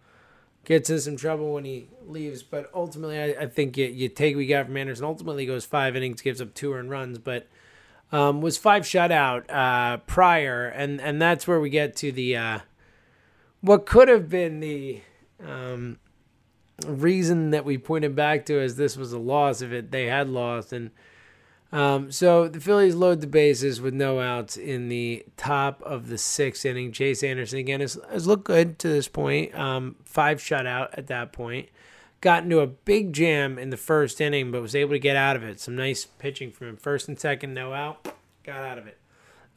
Gets 0.65 0.89
in 0.89 0.99
some 0.99 1.17
trouble 1.17 1.53
when 1.53 1.65
he 1.65 1.87
leaves, 2.07 2.41
but 2.41 2.69
ultimately, 2.73 3.19
I, 3.19 3.43
I 3.43 3.45
think 3.45 3.77
you, 3.77 3.85
you 3.85 4.09
take 4.09 4.35
what 4.35 4.41
you 4.41 4.49
got 4.49 4.65
from 4.65 4.77
Anderson. 4.77 5.05
Ultimately, 5.05 5.45
goes 5.45 5.65
five 5.65 5.95
innings, 5.95 6.21
gives 6.21 6.41
up 6.41 6.55
two 6.55 6.73
earned 6.73 6.89
runs, 6.89 7.19
but 7.19 7.47
um, 8.11 8.41
was 8.41 8.57
five 8.57 8.83
shutout 8.83 9.49
uh, 9.49 9.97
prior, 9.97 10.67
and 10.67 10.99
and 11.01 11.21
that's 11.21 11.47
where 11.47 11.59
we 11.59 11.69
get 11.69 11.95
to 11.97 12.11
the 12.11 12.35
uh, 12.35 12.59
what 13.61 13.85
could 13.85 14.07
have 14.07 14.29
been 14.29 14.59
the 14.59 15.01
um, 15.45 15.99
reason 16.85 17.51
that 17.51 17.65
we 17.65 17.77
pointed 17.77 18.15
back 18.15 18.45
to 18.45 18.59
as 18.59 18.75
this 18.75 18.97
was 18.97 19.13
a 19.13 19.19
loss 19.19 19.61
if 19.61 19.71
it 19.71 19.91
they 19.91 20.05
had 20.05 20.29
lost 20.29 20.71
and 20.71 20.91
um, 21.71 22.11
so 22.11 22.47
the 22.47 22.59
Phillies 22.59 22.95
load 22.95 23.21
the 23.21 23.27
bases 23.27 23.79
with 23.79 23.93
no 23.93 24.19
outs 24.19 24.57
in 24.57 24.89
the 24.89 25.23
top 25.37 25.81
of 25.83 26.07
the 26.07 26.17
sixth 26.17 26.65
inning. 26.65 26.91
Chase 26.91 27.21
Anderson 27.21 27.59
again 27.59 27.79
has, 27.79 27.97
has 28.11 28.25
looked 28.25 28.45
good 28.45 28.79
to 28.79 28.87
this 28.87 29.07
point. 29.07 29.53
Um, 29.53 29.95
five 30.03 30.39
shutout 30.39 30.89
at 30.93 31.07
that 31.07 31.31
point. 31.31 31.69
Got 32.21 32.43
into 32.43 32.59
a 32.59 32.67
big 32.67 33.13
jam 33.13 33.57
in 33.57 33.69
the 33.69 33.77
first 33.77 34.19
inning, 34.19 34.51
but 34.51 34.61
was 34.61 34.75
able 34.75 34.91
to 34.91 34.99
get 34.99 35.15
out 35.15 35.35
of 35.35 35.43
it. 35.43 35.59
Some 35.59 35.75
nice 35.75 36.05
pitching 36.05 36.51
from 36.51 36.67
him. 36.67 36.77
First 36.77 37.07
and 37.07 37.19
second, 37.19 37.53
no 37.53 37.73
out. 37.73 38.13
Got 38.43 38.63
out 38.63 38.77
of 38.77 38.87
it. 38.87 38.97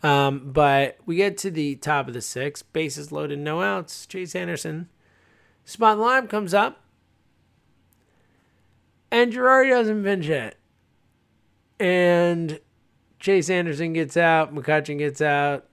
Um, 0.03 0.53
but 0.53 0.99
we 1.07 1.17
get 1.17 1.39
to 1.39 1.51
the 1.51 1.77
top 1.77 2.09
of 2.09 2.15
the 2.15 2.21
sixth. 2.21 2.73
Bases 2.73 3.11
loaded, 3.11 3.39
no 3.39 3.63
outs. 3.63 4.07
Chase 4.07 4.35
Anderson. 4.35 4.89
Spot 5.65 5.99
line 5.99 6.29
comes 6.29 6.55
up. 6.55 6.81
And 9.11 9.33
Girardi 9.33 9.71
doesn't 9.71 10.05
pinch 10.05 10.29
it 10.29 10.57
and 11.83 12.61
Chase 13.19 13.51
Anderson 13.51 13.93
gets 13.93 14.17
out, 14.17 14.55
McCutchen 14.55 14.99
gets 14.99 15.21
out. 15.21 15.67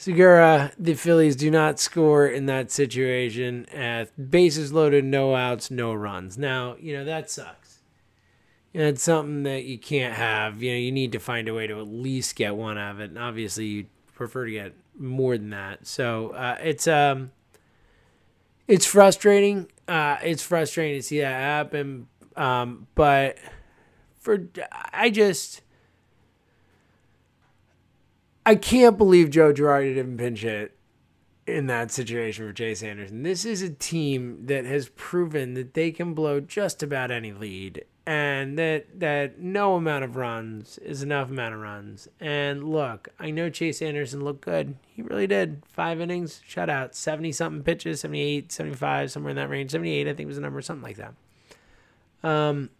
Segura, 0.00 0.72
the 0.78 0.94
Phillies 0.94 1.36
do 1.36 1.50
not 1.50 1.78
score 1.78 2.26
in 2.26 2.46
that 2.46 2.70
situation. 2.70 3.66
At 3.66 4.30
bases 4.30 4.72
loaded, 4.72 5.04
no 5.04 5.34
outs, 5.34 5.70
no 5.70 5.92
runs. 5.92 6.38
Now, 6.38 6.76
you 6.80 6.96
know, 6.96 7.04
that 7.04 7.30
sucks. 7.30 7.80
It's 8.72 9.02
something 9.02 9.42
that 9.42 9.64
you 9.64 9.78
can't 9.78 10.14
have. 10.14 10.62
You 10.62 10.70
know, 10.70 10.78
you 10.78 10.90
need 10.90 11.12
to 11.12 11.18
find 11.18 11.48
a 11.48 11.54
way 11.54 11.66
to 11.66 11.78
at 11.78 11.86
least 11.86 12.34
get 12.34 12.56
one 12.56 12.78
out 12.78 12.92
of 12.92 13.00
it. 13.00 13.10
And 13.10 13.18
obviously, 13.18 13.66
you 13.66 13.86
prefer 14.14 14.46
to 14.46 14.50
get 14.50 14.72
more 14.98 15.36
than 15.36 15.50
that. 15.50 15.86
So 15.86 16.30
uh, 16.30 16.56
it's 16.62 16.88
um, 16.88 17.32
it's 18.66 18.86
frustrating. 18.86 19.66
Uh, 19.86 20.16
it's 20.22 20.42
frustrating 20.42 20.98
to 20.98 21.02
see 21.02 21.20
that 21.20 21.38
happen. 21.38 22.08
Um, 22.36 22.86
but 22.94 23.36
for 24.18 24.48
I 24.94 25.10
just 25.10 25.60
I 28.50 28.56
can't 28.56 28.98
believe 28.98 29.30
Joe 29.30 29.52
Girardi 29.52 29.94
didn't 29.94 30.16
pinch 30.16 30.42
it 30.42 30.76
in 31.46 31.68
that 31.68 31.92
situation 31.92 32.48
for 32.48 32.52
Chase 32.52 32.82
Anderson. 32.82 33.22
This 33.22 33.44
is 33.44 33.62
a 33.62 33.70
team 33.70 34.46
that 34.46 34.64
has 34.64 34.88
proven 34.88 35.54
that 35.54 35.74
they 35.74 35.92
can 35.92 36.14
blow 36.14 36.40
just 36.40 36.82
about 36.82 37.12
any 37.12 37.30
lead 37.32 37.84
and 38.08 38.58
that 38.58 38.98
that 38.98 39.38
no 39.38 39.76
amount 39.76 40.02
of 40.02 40.16
runs 40.16 40.78
is 40.78 41.00
enough 41.00 41.30
amount 41.30 41.54
of 41.54 41.60
runs. 41.60 42.08
And 42.18 42.64
look, 42.64 43.10
I 43.20 43.30
know 43.30 43.50
Chase 43.50 43.80
Anderson 43.80 44.24
looked 44.24 44.40
good. 44.40 44.74
He 44.96 45.02
really 45.02 45.28
did. 45.28 45.62
5 45.68 46.00
innings, 46.00 46.42
shutout, 46.44 46.96
70 46.96 47.30
something 47.30 47.62
pitches, 47.62 48.00
78, 48.00 48.50
75, 48.50 49.12
somewhere 49.12 49.30
in 49.30 49.36
that 49.36 49.48
range. 49.48 49.70
78 49.70 50.08
I 50.08 50.12
think 50.12 50.26
was 50.26 50.34
the 50.38 50.42
number 50.42 50.60
something 50.60 50.82
like 50.82 50.96
that. 50.96 51.14
Um 52.28 52.70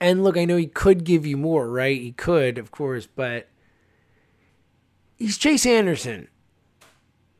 and 0.00 0.22
look, 0.22 0.36
I 0.36 0.44
know 0.44 0.56
he 0.56 0.66
could 0.66 1.04
give 1.04 1.26
you 1.26 1.36
more, 1.36 1.68
right? 1.68 2.00
He 2.00 2.12
could, 2.12 2.58
of 2.58 2.70
course, 2.70 3.06
but 3.06 3.48
he's 5.16 5.38
Chase 5.38 5.64
Anderson. 5.64 6.28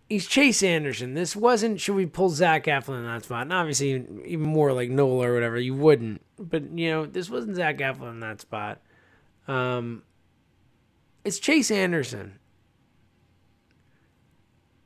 He's 0.08 0.26
Chase 0.26 0.62
Anderson. 0.62 1.14
This 1.14 1.34
wasn't 1.34 1.80
should 1.80 1.96
we 1.96 2.06
pull 2.06 2.30
Zach 2.30 2.64
Eflin 2.64 2.98
in 2.98 3.04
that 3.04 3.24
spot? 3.24 3.42
And 3.42 3.52
obviously, 3.52 4.04
even 4.24 4.46
more 4.46 4.72
like 4.72 4.88
Nola 4.88 5.28
or 5.28 5.34
whatever, 5.34 5.58
you 5.58 5.74
wouldn't. 5.74 6.22
But 6.38 6.70
you 6.70 6.90
know, 6.90 7.06
this 7.06 7.28
wasn't 7.28 7.56
Zach 7.56 7.78
Eflin 7.78 8.10
in 8.10 8.20
that 8.20 8.40
spot. 8.40 8.80
Um, 9.48 10.02
it's 11.24 11.38
Chase 11.38 11.70
Anderson. 11.70 12.38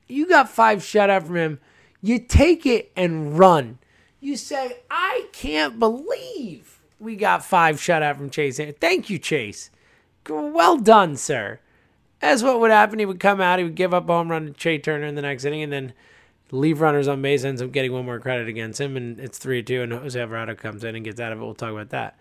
You 0.09 0.27
got 0.27 0.49
five 0.49 0.79
shutout 0.81 1.27
from 1.27 1.37
him. 1.37 1.61
You 2.03 2.19
take 2.19 2.67
it 2.67 2.91
and 2.97 3.39
run. 3.39 3.79
You 4.21 4.37
say, 4.37 4.79
I 4.91 5.29
can't 5.33 5.79
believe 5.79 6.79
we 7.00 7.16
got 7.16 7.45
five 7.45 7.76
shutout 7.76 8.16
from 8.16 8.30
Chase. 8.30 8.61
Thank 8.78 9.11
you, 9.11 9.19
Chase. 9.19 9.71
Well 10.28 10.76
done, 10.76 11.16
sir. 11.16 11.59
As 12.23 12.45
what 12.45 12.61
would 12.61 12.71
happen, 12.71 12.99
he 12.99 13.07
would 13.07 13.19
come 13.19 13.40
out, 13.40 13.59
he 13.59 13.64
would 13.64 13.75
give 13.75 13.95
up 13.95 14.09
a 14.09 14.12
home 14.12 14.30
run 14.30 14.47
to 14.47 14.52
Trea 14.52 14.78
Turner 14.78 15.07
in 15.07 15.14
the 15.14 15.23
next 15.23 15.47
inning, 15.47 15.62
and 15.62 15.73
then 15.73 15.95
leave 16.50 16.83
runners 16.83 17.09
on 17.09 17.23
base, 17.23 17.45
ends 17.45 17.62
up 17.62 17.73
getting 17.73 17.92
one 17.92 18.04
more 18.04 18.21
credit 18.21 18.47
against 18.47 18.78
him, 18.78 18.97
and 18.97 19.19
it's 19.19 19.38
3 19.38 19.62
2, 19.62 19.83
and 19.83 19.92
Jose 19.92 20.21
Alvarado 20.21 20.54
comes 20.54 20.85
in 20.85 20.95
and 20.95 21.04
gets 21.04 21.19
out 21.19 21.33
of 21.33 21.40
it. 21.40 21.42
We'll 21.42 21.54
talk 21.54 21.73
about 21.73 21.88
that. 21.90 22.19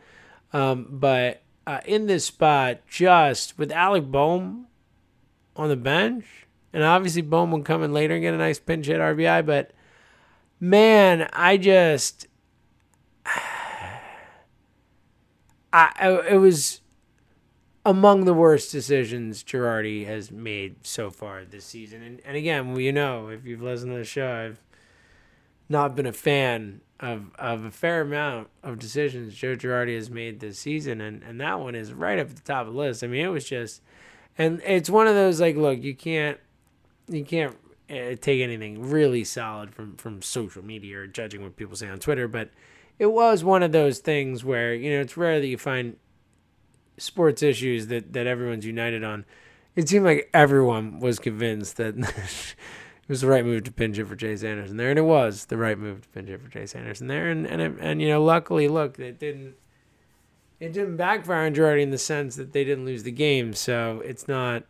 Um, 0.53 0.87
but 0.89 1.41
uh, 1.67 1.81
in 1.85 2.07
this 2.07 2.25
spot, 2.25 2.79
just 2.87 3.57
with 3.57 3.71
Alec 3.73 4.05
Bohm 4.09 4.67
on 5.57 5.67
the 5.67 5.75
bench, 5.75 6.25
and 6.71 6.83
obviously 6.83 7.21
Bohm 7.21 7.51
will 7.51 7.63
come 7.63 7.83
in 7.83 7.91
later 7.91 8.13
and 8.13 8.23
get 8.23 8.33
a 8.33 8.37
nice 8.37 8.59
pinch 8.59 8.85
hit 8.85 8.99
RBI, 8.99 9.45
but 9.45 9.71
man, 10.61 11.29
I 11.33 11.57
just. 11.57 12.27
I, 15.71 16.21
it 16.29 16.37
was 16.37 16.81
among 17.85 18.25
the 18.25 18.33
worst 18.33 18.71
decisions 18.71 19.43
Girardi 19.43 20.05
has 20.05 20.31
made 20.31 20.85
so 20.85 21.09
far 21.09 21.45
this 21.45 21.65
season. 21.65 22.01
And, 22.01 22.21
and 22.25 22.35
again, 22.35 22.75
you 22.75 22.91
know, 22.91 23.29
if 23.29 23.45
you've 23.45 23.61
listened 23.61 23.91
to 23.93 23.97
the 23.97 24.03
show, 24.03 24.31
I've 24.31 24.59
not 25.69 25.95
been 25.95 26.05
a 26.05 26.13
fan 26.13 26.81
of, 26.99 27.31
of 27.37 27.63
a 27.63 27.71
fair 27.71 28.01
amount 28.01 28.49
of 28.63 28.79
decisions 28.79 29.33
Joe 29.35 29.55
Girardi 29.55 29.95
has 29.95 30.09
made 30.09 30.39
this 30.39 30.59
season. 30.59 31.01
And, 31.01 31.23
and 31.23 31.39
that 31.39 31.59
one 31.59 31.75
is 31.75 31.93
right 31.93 32.19
up 32.19 32.29
at 32.29 32.35
the 32.35 32.41
top 32.41 32.67
of 32.67 32.73
the 32.73 32.79
list. 32.79 33.03
I 33.03 33.07
mean, 33.07 33.25
it 33.25 33.29
was 33.29 33.45
just, 33.45 33.81
and 34.37 34.61
it's 34.65 34.89
one 34.89 35.07
of 35.07 35.15
those 35.15 35.39
like, 35.39 35.55
look, 35.55 35.81
you 35.81 35.95
can't, 35.95 36.37
you 37.07 37.23
can't 37.23 37.55
uh, 37.89 38.15
take 38.19 38.41
anything 38.41 38.89
really 38.89 39.23
solid 39.23 39.73
from, 39.73 39.95
from 39.95 40.21
social 40.21 40.63
media 40.63 40.99
or 40.99 41.07
judging 41.07 41.41
what 41.41 41.55
people 41.55 41.75
say 41.75 41.87
on 41.87 41.99
Twitter, 41.99 42.27
but 42.27 42.49
it 42.99 43.07
was 43.07 43.43
one 43.43 43.63
of 43.63 43.71
those 43.71 43.99
things 43.99 44.43
where 44.43 44.73
you 44.75 44.91
know 44.91 45.01
it's 45.01 45.17
rare 45.17 45.39
that 45.39 45.47
you 45.47 45.57
find 45.57 45.95
sports 46.97 47.41
issues 47.41 47.87
that 47.87 48.13
that 48.13 48.27
everyone's 48.27 48.65
united 48.65 49.03
on. 49.03 49.25
It 49.75 49.87
seemed 49.87 50.05
like 50.05 50.29
everyone 50.33 50.99
was 50.99 51.17
convinced 51.17 51.77
that 51.77 51.95
it 51.97 52.55
was 53.07 53.21
the 53.21 53.27
right 53.27 53.45
move 53.45 53.63
to 53.63 53.71
pinch 53.71 53.97
it 53.97 54.05
for 54.05 54.15
Chase 54.15 54.43
Anderson 54.43 54.77
there, 54.77 54.89
and 54.89 54.99
it 54.99 55.03
was 55.03 55.45
the 55.45 55.57
right 55.57 55.77
move 55.77 56.01
to 56.01 56.09
pinch 56.09 56.29
it 56.29 56.41
for 56.41 56.49
Chase 56.49 56.75
Anderson 56.75 57.07
there, 57.07 57.29
and 57.29 57.47
and 57.47 57.61
and, 57.61 57.79
and 57.79 58.01
you 58.01 58.09
know, 58.09 58.23
luckily, 58.23 58.67
look, 58.67 58.99
it 58.99 59.17
didn't 59.17 59.55
it 60.59 60.73
didn't 60.73 60.97
backfire 60.97 61.45
on 61.45 61.55
Girardi 61.55 61.81
in 61.81 61.91
the 61.91 61.97
sense 61.97 62.35
that 62.35 62.51
they 62.51 62.65
didn't 62.65 62.85
lose 62.85 63.03
the 63.03 63.11
game, 63.11 63.53
so 63.53 64.01
it's 64.03 64.27
not 64.27 64.63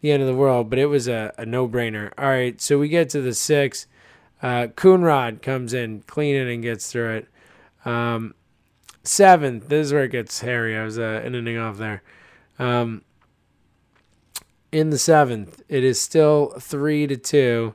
the 0.00 0.10
end 0.12 0.22
of 0.22 0.28
the 0.28 0.34
world, 0.34 0.70
but 0.70 0.78
it 0.78 0.86
was 0.86 1.08
a, 1.08 1.32
a 1.36 1.44
no 1.44 1.68
brainer. 1.68 2.10
All 2.16 2.28
right, 2.28 2.60
so 2.60 2.78
we 2.78 2.88
get 2.88 3.10
to 3.10 3.20
the 3.20 3.34
six. 3.34 3.86
Uh, 4.42 4.68
Coonrod 4.68 5.42
comes 5.42 5.72
in, 5.72 6.02
cleaning 6.02 6.50
and 6.50 6.62
gets 6.62 6.90
through 6.90 7.10
it. 7.16 7.28
Um, 7.84 8.34
seventh, 9.02 9.68
this 9.68 9.86
is 9.86 9.92
where 9.92 10.04
it 10.04 10.10
gets 10.10 10.40
hairy. 10.40 10.76
I 10.76 10.84
was 10.84 10.98
uh, 10.98 11.20
ending 11.24 11.58
off 11.58 11.76
there. 11.76 12.02
Um, 12.58 13.02
in 14.72 14.90
the 14.90 14.98
seventh, 14.98 15.62
it 15.68 15.84
is 15.84 16.00
still 16.00 16.54
three 16.58 17.06
to 17.06 17.16
two. 17.16 17.74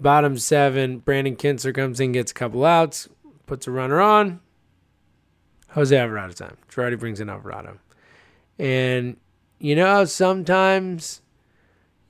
Bottom 0.00 0.36
seven, 0.38 0.98
Brandon 0.98 1.36
Kintzler 1.36 1.74
comes 1.74 2.00
in, 2.00 2.12
gets 2.12 2.32
a 2.32 2.34
couple 2.34 2.64
outs, 2.64 3.08
puts 3.46 3.66
a 3.66 3.70
runner 3.70 4.00
on. 4.00 4.40
Jose 5.70 5.96
Alvarado 5.96 6.32
time. 6.32 6.56
Girardi 6.68 6.98
brings 6.98 7.20
in 7.20 7.30
Alvarado. 7.30 7.78
And 8.58 9.16
you 9.58 9.76
know, 9.76 10.04
sometimes 10.04 11.22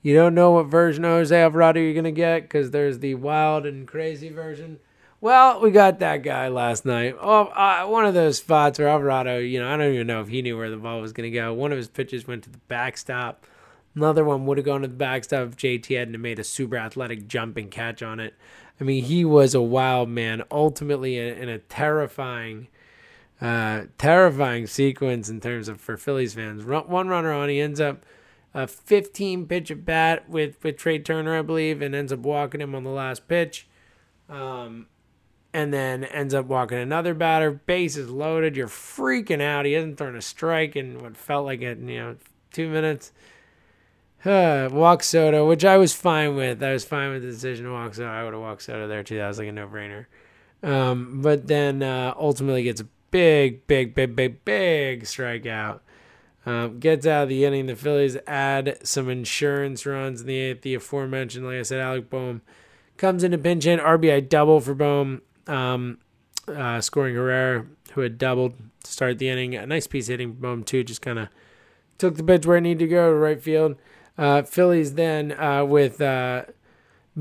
you 0.01 0.15
don't 0.15 0.33
know 0.33 0.51
what 0.51 0.65
version 0.65 1.05
of 1.05 1.11
Jose 1.11 1.41
Alvarado 1.41 1.79
you're 1.79 1.93
going 1.93 2.03
to 2.03 2.11
get 2.11 2.43
because 2.43 2.71
there's 2.71 2.99
the 2.99 3.15
wild 3.15 3.65
and 3.65 3.87
crazy 3.87 4.29
version. 4.29 4.79
Well, 5.23 5.61
we 5.61 5.71
got 5.71 5.99
that 5.99 6.21
guy 6.21 6.49
last 6.49 6.83
night. 6.83 7.15
Oh, 7.17 7.45
uh, 7.45 7.85
one 7.85 8.03
of 8.03 8.13
those 8.13 8.39
spots 8.39 8.77
where 8.77 8.89
Alvarado, 8.89 9.37
you 9.37 9.57
know, 9.57 9.73
I 9.73 9.77
don't 9.77 9.93
even 9.93 10.05
know 10.05 10.19
if 10.19 10.27
he 10.27 10.41
knew 10.41 10.57
where 10.57 10.69
the 10.69 10.75
ball 10.75 10.99
was 10.99 11.13
going 11.13 11.31
to 11.31 11.33
go. 11.33 11.53
One 11.53 11.71
of 11.71 11.77
his 11.77 11.87
pitches 11.87 12.27
went 12.27 12.43
to 12.43 12.49
the 12.49 12.57
backstop. 12.67 13.47
Another 13.95 14.25
one 14.25 14.45
would 14.45 14.57
have 14.57 14.65
gone 14.65 14.81
to 14.81 14.89
the 14.89 14.93
backstop 14.93 15.47
if 15.47 15.55
JT 15.55 15.97
hadn't 15.97 16.21
made 16.21 16.39
a 16.39 16.43
super 16.43 16.75
athletic 16.75 17.25
jump 17.25 17.55
and 17.55 17.71
catch 17.71 18.03
on 18.03 18.19
it. 18.19 18.33
I 18.81 18.83
mean, 18.83 19.05
he 19.05 19.23
was 19.23 19.55
a 19.55 19.61
wild 19.61 20.09
man. 20.09 20.43
Ultimately, 20.51 21.17
in, 21.17 21.37
in 21.37 21.47
a 21.47 21.59
terrifying, 21.59 22.67
uh, 23.39 23.83
terrifying 23.97 24.67
sequence 24.67 25.29
in 25.29 25.39
terms 25.39 25.69
of 25.69 25.79
for 25.79 25.95
Phillies 25.95 26.33
fans. 26.33 26.65
Run, 26.65 26.89
one 26.89 27.07
runner 27.07 27.31
on, 27.31 27.47
he 27.47 27.61
ends 27.61 27.79
up 27.79 28.05
a 28.53 28.67
15 28.67 29.45
pitch 29.45 29.71
at 29.71 29.85
bat 29.85 30.29
with 30.29 30.61
with 30.61 30.75
Trea 30.75 30.99
Turner, 30.99 31.39
I 31.39 31.43
believe, 31.43 31.81
and 31.81 31.95
ends 31.95 32.11
up 32.11 32.19
walking 32.19 32.59
him 32.59 32.75
on 32.75 32.83
the 32.83 32.89
last 32.89 33.29
pitch. 33.29 33.69
Um, 34.27 34.87
and 35.53 35.73
then 35.73 36.03
ends 36.03 36.33
up 36.33 36.47
walking 36.47 36.79
another 36.79 37.13
batter. 37.13 37.51
Base 37.51 37.95
is 37.95 38.09
loaded. 38.09 38.55
You're 38.55 38.67
freaking 38.67 39.41
out. 39.41 39.65
He 39.65 39.73
hasn't 39.73 39.97
thrown 39.97 40.15
a 40.15 40.21
strike 40.21 40.75
in 40.75 40.99
what 40.99 41.15
felt 41.15 41.45
like 41.45 41.61
it, 41.61 41.77
you 41.77 41.99
know, 41.99 42.15
two 42.51 42.69
minutes. 42.69 43.11
Uh, 44.25 44.69
walk 44.73 45.03
Soto, 45.03 45.47
which 45.47 45.63
I 45.63 45.77
was 45.77 45.93
fine 45.93 46.35
with. 46.35 46.63
I 46.63 46.73
was 46.73 46.85
fine 46.85 47.11
with 47.11 47.21
the 47.21 47.29
decision 47.29 47.65
to 47.65 47.71
walk 47.71 47.93
Soto. 47.93 48.09
I 48.09 48.23
would 48.23 48.33
have 48.33 48.41
walked 48.41 48.63
Soto 48.63 48.87
there 48.87 49.03
too. 49.03 49.17
That 49.17 49.27
was 49.27 49.37
like 49.37 49.47
a 49.47 49.51
no 49.51 49.67
brainer. 49.67 50.07
Um, 50.63 51.21
but 51.21 51.47
then 51.47 51.83
uh, 51.83 52.13
ultimately 52.17 52.63
gets 52.63 52.81
a 52.81 52.87
big, 53.11 53.67
big, 53.67 53.93
big, 53.93 54.15
big, 54.15 54.43
big 54.43 55.03
strikeout. 55.03 55.81
Um, 56.45 56.79
gets 56.79 57.05
out 57.05 57.23
of 57.23 57.29
the 57.29 57.45
inning. 57.45 57.67
The 57.67 57.75
Phillies 57.75 58.17
add 58.27 58.77
some 58.83 59.09
insurance 59.09 59.85
runs 59.85 60.21
in 60.21 60.27
the 60.27 60.37
eighth. 60.37 60.61
The 60.61 60.73
aforementioned, 60.73 61.45
like 61.45 61.59
I 61.59 61.61
said, 61.61 61.79
Alec 61.79 62.09
Bohm 62.09 62.41
comes 62.97 63.23
into 63.23 63.37
pinch 63.37 63.63
hit 63.63 63.79
RBI 63.79 64.27
double 64.27 64.59
for 64.59 64.73
Bohm, 64.73 65.21
um, 65.47 65.97
uh, 66.47 66.81
scoring 66.81 67.15
Herrera, 67.15 67.65
who 67.93 68.01
had 68.01 68.17
doubled 68.17 68.55
to 68.83 68.91
start 68.91 69.19
the 69.19 69.29
inning. 69.29 69.55
A 69.55 69.65
nice 69.65 69.87
piece 69.87 70.07
hitting 70.07 70.33
Bohm 70.33 70.63
too. 70.63 70.83
Just 70.83 71.01
kind 71.01 71.19
of 71.19 71.29
took 71.97 72.15
the 72.15 72.23
pitch 72.23 72.45
where 72.45 72.57
it 72.57 72.61
needed 72.61 72.79
to 72.79 72.87
go 72.87 73.09
to 73.09 73.15
right 73.15 73.41
field. 73.41 73.75
Uh, 74.17 74.43
Phillies 74.43 74.93
then 74.93 75.31
uh, 75.39 75.65
with 75.65 76.01
uh, 76.01 76.43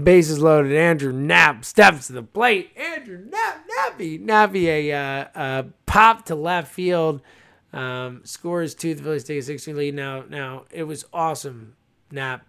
bases 0.00 0.41
loaded. 0.41 0.73
Andrew 0.73 1.12
Knapp 1.12 1.64
steps 1.64 2.09
to 2.09 2.12
the 2.12 2.23
plate. 2.23 2.71
Andrew 2.76 3.19
Knapp, 3.19 3.67
Nappy, 3.69 4.23
Nappy, 4.23 4.64
a, 4.64 4.93
uh, 4.93 5.26
a 5.35 5.64
pop 5.87 6.26
to 6.26 6.35
left 6.35 6.73
field. 6.73 7.23
Um, 7.73 8.21
scores 8.25 8.75
two. 8.75 8.95
The 8.95 9.02
Phillies 9.02 9.25
take 9.25 9.38
a 9.38 9.43
16 9.43 9.76
lead. 9.76 9.95
Now, 9.95 10.25
now 10.29 10.64
it 10.71 10.85
was 10.85 11.07
awesome. 11.12 11.76
Knapp 12.11 12.45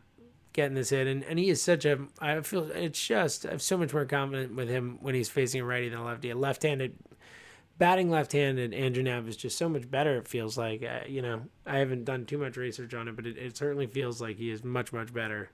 getting 0.53 0.75
this 0.75 0.89
hit, 0.89 1.07
and, 1.07 1.23
and 1.23 1.37
he 1.37 1.49
is 1.49 1.61
such 1.61 1.85
a. 1.85 1.99
I 2.19 2.41
feel 2.41 2.69
it's 2.71 3.05
just 3.05 3.45
I'm 3.45 3.59
so 3.59 3.77
much 3.77 3.93
more 3.93 4.05
confident 4.05 4.55
with 4.55 4.69
him 4.69 4.97
when 5.01 5.15
he's 5.15 5.29
facing 5.29 5.61
a 5.61 5.65
righty 5.65 5.89
than 5.89 5.99
a 5.99 6.05
lefty. 6.05 6.29
A 6.29 6.35
left-handed 6.35 6.95
batting 7.77 8.09
left-handed 8.09 8.73
Andrew 8.73 9.03
Knapp 9.03 9.27
is 9.27 9.35
just 9.35 9.57
so 9.57 9.67
much 9.67 9.89
better. 9.89 10.17
It 10.17 10.27
feels 10.27 10.57
like 10.57 10.83
uh, 10.83 11.05
you 11.07 11.21
know 11.21 11.43
I 11.65 11.77
haven't 11.79 12.05
done 12.05 12.25
too 12.25 12.37
much 12.37 12.55
research 12.55 12.93
on 12.93 13.07
it, 13.07 13.15
but 13.15 13.25
it, 13.25 13.37
it 13.37 13.57
certainly 13.57 13.87
feels 13.87 14.21
like 14.21 14.37
he 14.37 14.49
is 14.49 14.63
much 14.63 14.93
much 14.93 15.13
better 15.13 15.49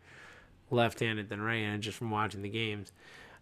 left-handed 0.69 1.29
than 1.29 1.41
right-handed 1.41 1.81
just 1.81 1.97
from 1.97 2.11
watching 2.11 2.41
the 2.41 2.49
games, 2.49 2.91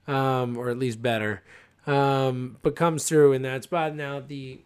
um, 0.08 0.58
or 0.58 0.70
at 0.70 0.80
least 0.80 1.02
better. 1.02 1.44
Um, 1.86 2.58
but 2.62 2.76
comes 2.76 3.06
through 3.06 3.34
in 3.34 3.42
that 3.44 3.64
spot. 3.64 3.96
Now 3.96 4.20
the 4.20 4.60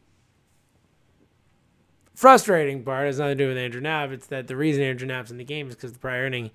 frustrating 2.16 2.84
part 2.84 3.08
has 3.08 3.18
nothing 3.18 3.38
to 3.38 3.44
do 3.44 3.48
with 3.48 3.58
Andrew 3.58 3.82
Knapp. 3.82 4.12
It's 4.12 4.28
that 4.28 4.48
the 4.48 4.56
reason 4.56 4.84
Andrew 4.84 5.08
Knapp's 5.08 5.32
in 5.32 5.38
the 5.38 5.44
game 5.44 5.70
is 5.70 5.76
because 5.76 5.94
the 5.94 6.00
prior 6.00 6.28
inning, 6.28 6.52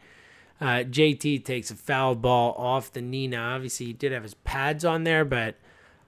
uh, 0.61 0.85
JT 0.85 1.45
takes 1.45 1.71
a 1.71 1.75
foul 1.75 2.15
ball 2.15 2.55
off 2.55 2.93
the 2.93 3.03
knee. 3.03 3.27
Now, 3.27 3.55
obviously, 3.55 3.87
he 3.87 3.93
did 3.93 4.13
have 4.13 4.23
his 4.23 4.35
pads 4.35 4.85
on 4.85 5.05
there, 5.05 5.25
but 5.25 5.57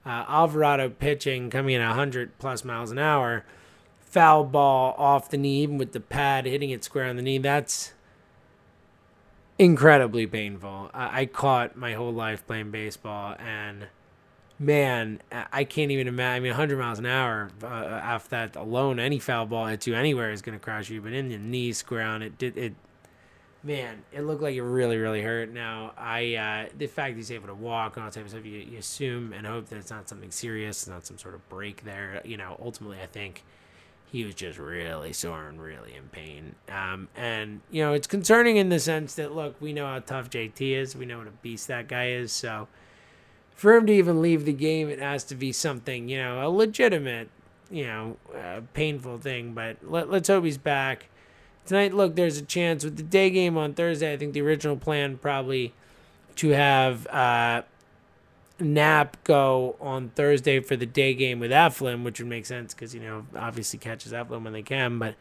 uh, 0.05 0.25
Alvarado 0.27 0.89
pitching 0.89 1.49
coming 1.49 1.75
in 1.75 1.81
100 1.81 2.37
plus 2.39 2.63
miles 2.63 2.91
an 2.91 2.97
hour, 2.97 3.45
foul 3.99 4.43
ball 4.43 4.95
off 4.97 5.29
the 5.29 5.37
knee, 5.37 5.61
even 5.61 5.77
with 5.77 5.91
the 5.91 5.99
pad 5.99 6.45
hitting 6.45 6.71
it 6.71 6.83
square 6.83 7.05
on 7.05 7.15
the 7.15 7.21
knee. 7.21 7.37
That's 7.37 7.93
incredibly 9.59 10.25
painful. 10.25 10.89
I, 10.93 11.21
I 11.21 11.25
caught 11.27 11.75
my 11.75 11.93
whole 11.93 12.13
life 12.13 12.47
playing 12.47 12.71
baseball, 12.71 13.35
and 13.37 13.87
man, 14.57 15.21
I 15.31 15.63
can't 15.63 15.91
even 15.91 16.07
imagine. 16.07 16.37
I 16.37 16.39
mean, 16.39 16.51
100 16.51 16.79
miles 16.79 16.97
an 16.97 17.05
hour 17.05 17.51
uh, 17.61 17.67
after 17.67 18.29
that 18.31 18.55
alone, 18.55 18.99
any 18.99 19.19
foul 19.19 19.45
ball 19.45 19.67
hits 19.67 19.85
you 19.85 19.93
anywhere 19.93 20.31
is 20.31 20.41
going 20.41 20.57
to 20.57 20.63
crush 20.63 20.89
you. 20.89 21.01
But 21.01 21.13
in 21.13 21.29
the 21.29 21.37
knee 21.37 21.71
square 21.73 22.03
on 22.05 22.23
it, 22.23 22.37
did 22.37 22.57
it. 22.57 22.73
Man, 23.61 24.03
it 24.13 24.21
looked 24.21 24.41
like 24.41 24.55
it 24.55 24.63
really, 24.63 24.97
really 24.97 25.21
hurt. 25.21 25.51
Now, 25.51 25.91
I 25.97 26.35
uh, 26.35 26.69
the 26.77 26.87
fact 26.87 27.17
he's 27.17 27.31
able 27.31 27.47
to 27.47 27.53
walk 27.53 27.97
and 27.97 28.03
all 28.03 28.09
that 28.09 28.15
type 28.15 28.23
of 28.23 28.31
stuff, 28.31 28.45
you, 28.45 28.59
you 28.59 28.77
assume 28.77 29.33
and 29.33 29.45
hope 29.45 29.67
that 29.67 29.75
it's 29.77 29.91
not 29.91 30.07
something 30.07 30.31
serious, 30.31 30.87
not 30.87 31.05
some 31.05 31.17
sort 31.17 31.35
of 31.35 31.47
break 31.49 31.83
there. 31.83 32.21
You 32.23 32.37
know, 32.37 32.57
ultimately, 32.63 32.99
I 33.01 33.05
think 33.05 33.43
he 34.11 34.23
was 34.23 34.33
just 34.33 34.57
really 34.57 35.11
sore 35.11 35.47
and 35.47 35.61
really 35.61 35.93
in 35.93 36.07
pain. 36.09 36.55
Um, 36.69 37.09
and 37.17 37.59
you 37.69 37.83
know, 37.83 37.93
it's 37.93 38.07
concerning 38.07 38.55
in 38.55 38.69
the 38.69 38.79
sense 38.79 39.15
that 39.15 39.35
look, 39.35 39.55
we 39.59 39.73
know 39.73 39.87
how 39.87 39.99
tough 39.99 40.29
JT 40.29 40.61
is, 40.61 40.95
we 40.95 41.05
know 41.05 41.17
what 41.17 41.27
a 41.27 41.31
beast 41.31 41.67
that 41.67 41.89
guy 41.89 42.11
is, 42.11 42.31
so 42.31 42.69
for 43.59 43.75
him 43.75 43.85
to 43.87 43.93
even 43.93 44.21
leave 44.21 44.45
the 44.45 44.53
game, 44.53 44.87
it 44.87 44.99
has 44.99 45.25
to 45.25 45.35
be 45.35 45.51
something, 45.51 46.07
you 46.07 46.17
know, 46.17 46.47
a 46.47 46.49
legitimate, 46.49 47.27
you 47.69 47.85
know, 47.85 48.15
uh, 48.33 48.61
painful 48.73 49.17
thing. 49.17 49.53
But 49.53 49.77
let, 49.83 50.09
let's 50.09 50.29
hope 50.29 50.45
he's 50.45 50.57
back. 50.57 51.09
Tonight, 51.69 51.93
look, 51.93 52.15
there's 52.15 52.39
a 52.39 52.41
chance 52.41 52.83
with 52.83 52.97
the 52.97 53.03
day 53.03 53.29
game 53.29 53.55
on 53.55 53.75
Thursday. 53.75 54.11
I 54.11 54.17
think 54.17 54.33
the 54.33 54.41
original 54.41 54.75
plan 54.75 55.19
probably 55.19 55.71
to 56.37 56.49
have 56.49 57.05
uh, 57.05 57.61
Knapp 58.59 59.23
go 59.23 59.75
on 59.79 60.09
Thursday 60.15 60.61
for 60.61 60.75
the 60.75 60.87
day 60.87 61.13
game 61.13 61.39
with 61.39 61.51
Eflin, 61.51 62.03
which 62.03 62.19
would 62.19 62.27
make 62.27 62.47
sense 62.47 62.73
because, 62.73 62.95
you 62.95 63.01
know, 63.01 63.27
obviously 63.35 63.77
catches 63.77 64.13
Eflin 64.13 64.41
when 64.41 64.51
they 64.51 64.63
can. 64.63 64.97
But 64.97 65.13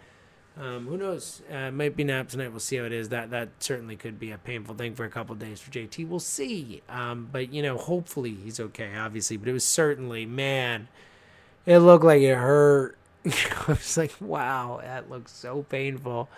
um, 0.59 0.87
who 0.87 0.97
knows? 0.97 1.43
Uh, 1.53 1.71
might 1.71 1.95
be 1.95 2.03
Knapp 2.03 2.31
tonight. 2.31 2.49
We'll 2.49 2.61
see 2.61 2.77
how 2.77 2.85
it 2.85 2.95
is. 2.95 3.11
That 3.11 3.29
that 3.29 3.51
certainly 3.59 3.97
could 3.97 4.19
be 4.19 4.31
a 4.31 4.39
painful 4.39 4.75
thing 4.75 4.95
for 4.95 5.05
a 5.05 5.11
couple 5.11 5.35
days 5.35 5.61
for 5.61 5.71
JT. 5.71 6.09
We'll 6.09 6.19
see. 6.19 6.81
Um, 6.89 7.29
but 7.31 7.53
you 7.53 7.61
know, 7.61 7.77
hopefully 7.77 8.35
he's 8.43 8.59
okay. 8.59 8.97
Obviously, 8.97 9.37
but 9.37 9.51
it 9.51 9.53
was 9.53 9.65
certainly 9.65 10.25
man. 10.25 10.89
It 11.67 11.81
looked 11.81 12.07
like 12.07 12.23
it 12.23 12.37
hurt. 12.37 12.97
I 13.69 13.73
was 13.73 13.97
like, 13.97 14.15
wow, 14.21 14.81
that 14.83 15.11
looks 15.11 15.33
so 15.33 15.63
painful. 15.63 16.29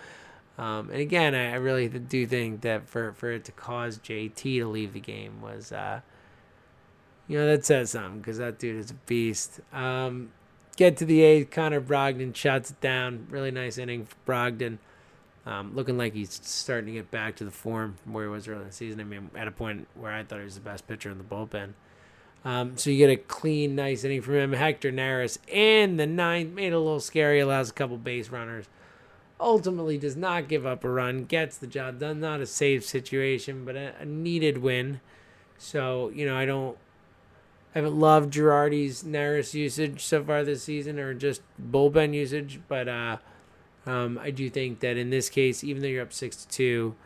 Um, 0.58 0.90
and 0.90 1.00
again, 1.00 1.34
I, 1.34 1.52
I, 1.52 1.54
really 1.54 1.88
do 1.88 2.26
think 2.26 2.60
that 2.62 2.86
for 2.86 3.12
for 3.14 3.32
it 3.32 3.44
to 3.44 3.52
cause 3.52 3.98
JT 3.98 4.58
to 4.58 4.68
leave 4.68 4.92
the 4.92 5.00
game 5.00 5.40
was, 5.40 5.72
uh, 5.72 6.00
you 7.28 7.38
know, 7.38 7.46
that 7.46 7.64
says 7.64 7.92
something 7.92 8.18
because 8.18 8.36
that 8.38 8.58
dude 8.58 8.76
is 8.76 8.90
a 8.90 8.94
beast. 9.06 9.60
Um, 9.72 10.32
Get 10.80 10.96
to 10.96 11.04
the 11.04 11.20
eighth. 11.20 11.50
Connor 11.50 11.82
Brogdon 11.82 12.34
shuts 12.34 12.70
it 12.70 12.80
down. 12.80 13.26
Really 13.28 13.50
nice 13.50 13.76
inning 13.76 14.06
for 14.06 14.16
Brogdon. 14.26 14.78
Um, 15.44 15.74
looking 15.74 15.98
like 15.98 16.14
he's 16.14 16.40
starting 16.42 16.86
to 16.86 16.92
get 16.92 17.10
back 17.10 17.36
to 17.36 17.44
the 17.44 17.50
form 17.50 17.96
from 18.02 18.14
where 18.14 18.24
he 18.24 18.30
was 18.30 18.48
early 18.48 18.62
in 18.62 18.66
the 18.68 18.72
season. 18.72 18.98
I 18.98 19.04
mean, 19.04 19.30
at 19.34 19.46
a 19.46 19.50
point 19.50 19.88
where 19.94 20.10
I 20.10 20.22
thought 20.24 20.38
he 20.38 20.44
was 20.44 20.54
the 20.54 20.62
best 20.62 20.88
pitcher 20.88 21.10
in 21.10 21.18
the 21.18 21.24
bullpen. 21.24 21.74
Um, 22.44 22.76
so 22.76 22.90
you 22.90 22.98
get 22.98 23.10
a 23.10 23.16
clean, 23.16 23.74
nice 23.74 24.02
inning 24.04 24.22
from 24.22 24.34
him. 24.34 24.52
Hector 24.52 24.90
Neris 24.90 25.38
in 25.46 25.96
the 25.96 26.06
ninth 26.06 26.54
made 26.54 26.68
it 26.68 26.72
a 26.72 26.78
little 26.78 27.00
scary, 27.00 27.40
allows 27.40 27.70
a 27.70 27.74
couple 27.74 27.98
base 27.98 28.30
runners. 28.30 28.66
Ultimately, 29.38 29.98
does 29.98 30.16
not 30.16 30.48
give 30.48 30.66
up 30.66 30.84
a 30.84 30.90
run, 30.90 31.24
gets 31.24 31.56
the 31.56 31.66
job 31.66 31.98
done. 31.98 32.20
Not 32.20 32.40
a 32.40 32.46
safe 32.46 32.84
situation, 32.84 33.64
but 33.64 33.76
a, 33.76 33.94
a 34.00 34.04
needed 34.04 34.58
win. 34.58 35.00
So 35.58 36.10
you 36.14 36.26
know, 36.26 36.36
I 36.36 36.46
don't 36.46 36.76
I 37.74 37.78
haven't 37.78 37.98
loved 37.98 38.34
Girardi's 38.34 39.04
Neris 39.04 39.54
usage 39.54 40.04
so 40.04 40.24
far 40.24 40.42
this 40.42 40.64
season, 40.64 40.98
or 40.98 41.14
just 41.14 41.42
bullpen 41.60 42.14
usage, 42.14 42.60
but 42.66 42.88
uh, 42.88 43.18
um, 43.86 44.18
I 44.20 44.30
do 44.30 44.50
think 44.50 44.80
that 44.80 44.96
in 44.96 45.10
this 45.10 45.28
case, 45.28 45.62
even 45.62 45.80
though 45.80 45.88
you're 45.88 46.02
up 46.02 46.12
six 46.12 46.36
to 46.44 46.48
two, 46.48 46.96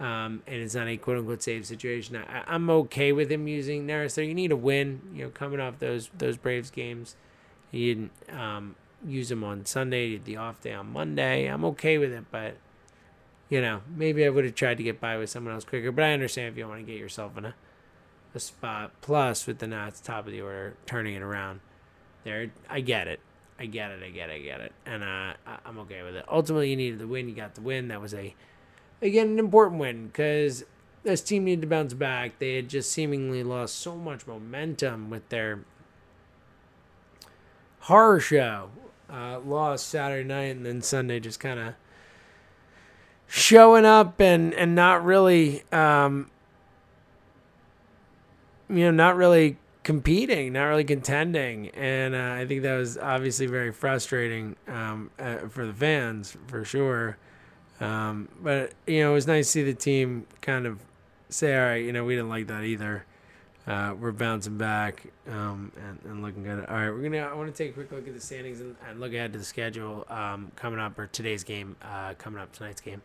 um, 0.00 0.42
and 0.46 0.56
it's 0.56 0.74
not 0.74 0.88
a 0.88 0.96
quote 0.96 1.18
unquote 1.18 1.42
save 1.42 1.66
situation, 1.66 2.16
I, 2.16 2.54
am 2.54 2.70
okay 2.70 3.12
with 3.12 3.30
him 3.30 3.46
using 3.46 3.86
Neris 3.86 4.14
there. 4.14 4.24
You 4.24 4.34
need 4.34 4.50
a 4.50 4.56
win, 4.56 5.00
you 5.14 5.24
know, 5.24 5.30
coming 5.30 5.60
off 5.60 5.78
those 5.78 6.10
those 6.16 6.36
Braves 6.36 6.70
games. 6.70 7.16
You 7.70 7.94
didn't 7.94 8.38
um, 8.40 8.74
use 9.06 9.30
him 9.30 9.44
on 9.44 9.66
Sunday, 9.66 10.16
the 10.16 10.36
off 10.36 10.60
day 10.60 10.72
on 10.72 10.92
Monday. 10.92 11.46
I'm 11.46 11.64
okay 11.66 11.98
with 11.98 12.12
it, 12.12 12.24
but 12.32 12.56
you 13.48 13.60
know, 13.60 13.82
maybe 13.94 14.24
I 14.24 14.30
would 14.30 14.44
have 14.44 14.54
tried 14.54 14.78
to 14.78 14.82
get 14.82 15.00
by 15.00 15.18
with 15.18 15.30
someone 15.30 15.54
else 15.54 15.64
quicker. 15.64 15.92
But 15.92 16.04
I 16.04 16.12
understand 16.12 16.48
if 16.48 16.56
you 16.56 16.66
want 16.66 16.80
to 16.80 16.86
get 16.90 16.98
yourself 16.98 17.36
in 17.36 17.44
a 17.44 17.54
a 18.34 18.40
spot. 18.40 18.92
Plus, 19.00 19.46
with 19.46 19.58
the 19.58 19.66
Nats 19.66 20.00
top 20.00 20.26
of 20.26 20.32
the 20.32 20.40
order, 20.40 20.74
turning 20.86 21.14
it 21.14 21.22
around, 21.22 21.60
there, 22.24 22.50
I 22.68 22.80
get 22.80 23.08
it. 23.08 23.20
I 23.58 23.66
get 23.66 23.90
it. 23.90 24.02
I 24.02 24.10
get 24.10 24.30
it. 24.30 24.34
I 24.34 24.38
get 24.38 24.60
it. 24.60 24.72
And 24.86 25.02
uh, 25.02 25.34
I'm 25.64 25.78
okay 25.80 26.02
with 26.02 26.14
it. 26.14 26.24
Ultimately, 26.28 26.70
you 26.70 26.76
needed 26.76 26.98
the 26.98 27.06
win. 27.06 27.28
You 27.28 27.34
got 27.34 27.54
the 27.54 27.60
win. 27.60 27.88
That 27.88 28.00
was 28.00 28.14
a, 28.14 28.34
again, 29.02 29.28
an 29.28 29.38
important 29.38 29.80
win 29.80 30.06
because 30.08 30.64
this 31.02 31.22
team 31.22 31.44
needed 31.44 31.62
to 31.62 31.66
bounce 31.66 31.94
back. 31.94 32.38
They 32.38 32.56
had 32.56 32.68
just 32.68 32.92
seemingly 32.92 33.42
lost 33.42 33.76
so 33.76 33.96
much 33.96 34.26
momentum 34.26 35.10
with 35.10 35.28
their 35.28 35.60
horror 37.80 38.20
show. 38.20 38.70
Uh, 39.08 39.40
lost 39.40 39.88
Saturday 39.88 40.26
night 40.26 40.54
and 40.54 40.64
then 40.64 40.80
Sunday 40.80 41.18
just 41.18 41.40
kind 41.40 41.58
of 41.58 41.74
showing 43.26 43.84
up 43.84 44.20
and 44.20 44.54
and 44.54 44.76
not 44.76 45.04
really 45.04 45.64
um, 45.72 46.30
you 48.68 48.84
know 48.84 48.92
not 48.92 49.16
really 49.16 49.56
competing, 49.82 50.52
not 50.52 50.64
really 50.64 50.84
contending, 50.84 51.70
and 51.70 52.14
uh, 52.14 52.34
I 52.40 52.46
think 52.46 52.62
that 52.62 52.76
was 52.76 52.96
obviously 52.98 53.46
very 53.46 53.72
frustrating 53.72 54.54
um, 54.68 55.10
uh, 55.18 55.48
for 55.48 55.66
the 55.66 55.72
fans 55.74 56.36
for 56.46 56.64
sure. 56.64 57.16
Um, 57.80 58.28
but 58.42 58.72
you 58.86 59.00
know, 59.00 59.10
it 59.10 59.14
was 59.14 59.26
nice 59.26 59.46
to 59.46 59.52
see 59.52 59.62
the 59.62 59.74
team 59.74 60.26
kind 60.40 60.66
of 60.66 60.78
say, 61.28 61.56
"All 61.56 61.64
right, 61.64 61.84
you 61.84 61.92
know, 61.92 62.04
we 62.04 62.14
didn't 62.14 62.28
like 62.28 62.46
that 62.48 62.62
either. 62.62 63.04
Uh, 63.66 63.94
we're 63.98 64.12
bouncing 64.12 64.56
back 64.56 65.04
um, 65.28 65.70
and, 65.76 65.98
and, 66.04 66.22
looking 66.22 66.42
good." 66.42 66.66
All 66.66 66.76
right, 66.76 66.90
we're 66.90 67.02
gonna. 67.02 67.18
I 67.18 67.34
want 67.34 67.54
to 67.54 67.56
take 67.56 67.70
a 67.70 67.74
quick 67.74 67.90
look 67.90 68.06
at 68.06 68.14
the 68.14 68.20
standings 68.20 68.60
and, 68.60 68.76
and 68.88 69.00
look 69.00 69.14
ahead 69.14 69.32
to 69.32 69.38
the 69.38 69.44
schedule 69.44 70.06
um, 70.10 70.52
coming 70.56 70.78
up 70.78 70.98
or 70.98 71.06
today's 71.06 71.42
game 71.42 71.76
uh, 71.82 72.14
coming 72.18 72.40
up 72.40 72.52
tonight's 72.52 72.80
game. 72.80 73.00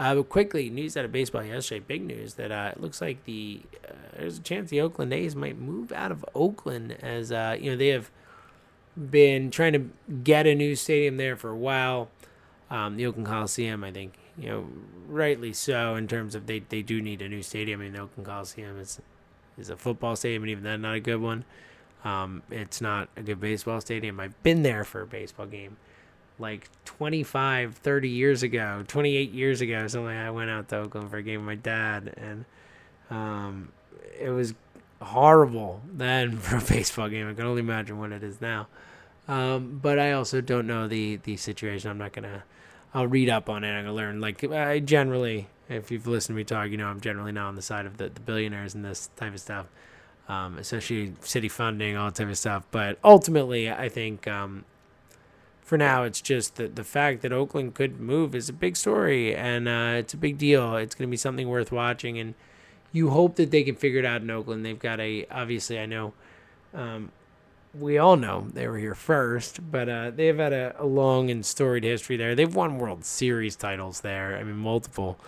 Uh, 0.00 0.14
but 0.14 0.28
quickly, 0.28 0.70
news 0.70 0.96
out 0.96 1.04
of 1.04 1.10
baseball 1.10 1.42
yesterday. 1.42 1.84
Big 1.86 2.04
news 2.04 2.34
that 2.34 2.52
uh, 2.52 2.72
it 2.72 2.80
looks 2.80 3.00
like 3.00 3.24
the 3.24 3.62
uh, 3.88 3.92
there's 4.16 4.38
a 4.38 4.42
chance 4.42 4.70
the 4.70 4.80
Oakland 4.80 5.12
A's 5.12 5.34
might 5.34 5.58
move 5.58 5.90
out 5.90 6.12
of 6.12 6.24
Oakland 6.34 6.96
as 7.00 7.32
uh, 7.32 7.56
you 7.58 7.70
know 7.70 7.76
they 7.76 7.88
have 7.88 8.10
been 9.10 9.50
trying 9.50 9.72
to 9.72 9.90
get 10.22 10.46
a 10.46 10.54
new 10.54 10.76
stadium 10.76 11.16
there 11.16 11.36
for 11.36 11.50
a 11.50 11.56
while. 11.56 12.10
Um, 12.70 12.96
the 12.96 13.06
Oakland 13.06 13.26
Coliseum, 13.26 13.82
I 13.82 13.90
think, 13.90 14.14
you 14.36 14.48
know, 14.48 14.66
rightly 15.06 15.52
so 15.54 15.94
in 15.94 16.06
terms 16.06 16.34
of 16.34 16.46
they, 16.46 16.58
they 16.60 16.82
do 16.82 17.00
need 17.00 17.22
a 17.22 17.28
new 17.28 17.42
stadium. 17.42 17.80
I 17.80 17.84
mean, 17.84 17.92
the 17.94 18.00
Oakland 18.00 18.26
Coliseum 18.26 18.78
is 18.78 19.00
is 19.56 19.70
a 19.70 19.76
football 19.76 20.14
stadium, 20.14 20.44
and 20.44 20.50
even 20.50 20.64
then, 20.64 20.82
not 20.82 20.94
a 20.94 21.00
good 21.00 21.20
one. 21.20 21.44
Um, 22.04 22.42
it's 22.50 22.80
not 22.80 23.08
a 23.16 23.22
good 23.22 23.40
baseball 23.40 23.80
stadium. 23.80 24.20
I've 24.20 24.40
been 24.42 24.62
there 24.62 24.84
for 24.84 25.02
a 25.02 25.06
baseball 25.06 25.46
game 25.46 25.76
like 26.38 26.70
25, 26.84 27.76
30 27.76 28.08
years 28.08 28.42
ago, 28.42 28.84
28 28.86 29.32
years 29.32 29.60
ago, 29.60 29.86
something. 29.88 30.16
I 30.16 30.30
went 30.30 30.50
out 30.50 30.68
to 30.68 30.76
Oakland 30.76 31.10
for 31.10 31.16
a 31.16 31.22
game 31.22 31.40
with 31.40 31.46
my 31.46 31.54
dad, 31.56 32.14
and 32.16 32.44
um, 33.10 33.72
it 34.18 34.30
was 34.30 34.54
horrible 35.02 35.82
then 35.92 36.36
for 36.38 36.56
a 36.56 36.60
baseball 36.60 37.08
game. 37.08 37.28
I 37.28 37.34
can 37.34 37.44
only 37.44 37.60
imagine 37.60 37.98
what 37.98 38.12
it 38.12 38.22
is 38.22 38.40
now. 38.40 38.68
Um, 39.26 39.78
but 39.82 39.98
I 39.98 40.12
also 40.12 40.40
don't 40.40 40.66
know 40.66 40.88
the 40.88 41.16
the 41.16 41.36
situation. 41.36 41.90
I'm 41.90 41.98
not 41.98 42.12
gonna. 42.12 42.44
I'll 42.94 43.06
read 43.06 43.28
up 43.28 43.48
on 43.48 43.64
it. 43.64 43.70
I'm 43.70 43.84
gonna 43.84 43.94
learn. 43.94 44.20
Like 44.20 44.42
I 44.44 44.78
generally, 44.78 45.48
if 45.68 45.90
you've 45.90 46.06
listened 46.06 46.34
to 46.34 46.36
me 46.36 46.44
talk, 46.44 46.70
you 46.70 46.76
know 46.76 46.86
I'm 46.86 47.00
generally 47.00 47.32
not 47.32 47.48
on 47.48 47.54
the 47.56 47.62
side 47.62 47.86
of 47.86 47.98
the, 47.98 48.08
the 48.08 48.20
billionaires 48.20 48.74
and 48.74 48.84
this 48.84 49.10
type 49.16 49.34
of 49.34 49.40
stuff, 49.40 49.66
um, 50.28 50.58
especially 50.58 51.12
city 51.20 51.48
funding, 51.48 51.96
all 51.96 52.06
that 52.06 52.14
type 52.14 52.28
of 52.28 52.38
stuff. 52.38 52.64
But 52.70 52.98
ultimately, 53.04 53.70
I 53.70 53.88
think 53.88 54.26
um, 54.26 54.64
for 55.68 55.76
now, 55.76 56.04
it's 56.04 56.22
just 56.22 56.56
the, 56.56 56.66
the 56.66 56.84
fact 56.84 57.20
that 57.20 57.32
Oakland 57.32 57.74
could 57.74 58.00
move 58.00 58.34
is 58.34 58.48
a 58.48 58.54
big 58.54 58.74
story 58.74 59.34
and 59.36 59.68
uh, 59.68 59.96
it's 59.98 60.14
a 60.14 60.16
big 60.16 60.38
deal. 60.38 60.76
It's 60.76 60.94
to 60.94 61.06
be 61.06 61.18
something 61.18 61.46
worth 61.46 61.70
watching, 61.70 62.18
and 62.18 62.34
you 62.90 63.10
hope 63.10 63.36
that 63.36 63.50
they 63.50 63.62
can 63.62 63.74
figure 63.74 63.98
it 63.98 64.06
out 64.06 64.22
in 64.22 64.30
Oakland. 64.30 64.64
They've 64.64 64.78
got 64.78 64.98
a 64.98 65.26
obviously, 65.30 65.78
I 65.78 65.84
know, 65.84 66.14
um, 66.72 67.12
we 67.78 67.98
all 67.98 68.16
know 68.16 68.46
they 68.52 68.66
were 68.66 68.78
here 68.78 68.94
first, 68.94 69.70
but 69.70 69.88
uh, 69.88 70.10
they've 70.10 70.36
had 70.36 70.52
a, 70.52 70.74
a, 70.78 70.86
long 70.86 71.30
and 71.30 71.44
storied 71.44 71.84
history 71.84 72.16
there. 72.16 72.34
They've 72.34 72.54
won 72.54 72.78
World 72.78 73.04
Series 73.04 73.56
titles 73.56 74.00
there. 74.00 74.36
I 74.36 74.42
mean, 74.42 74.56
multiple. 74.56 75.18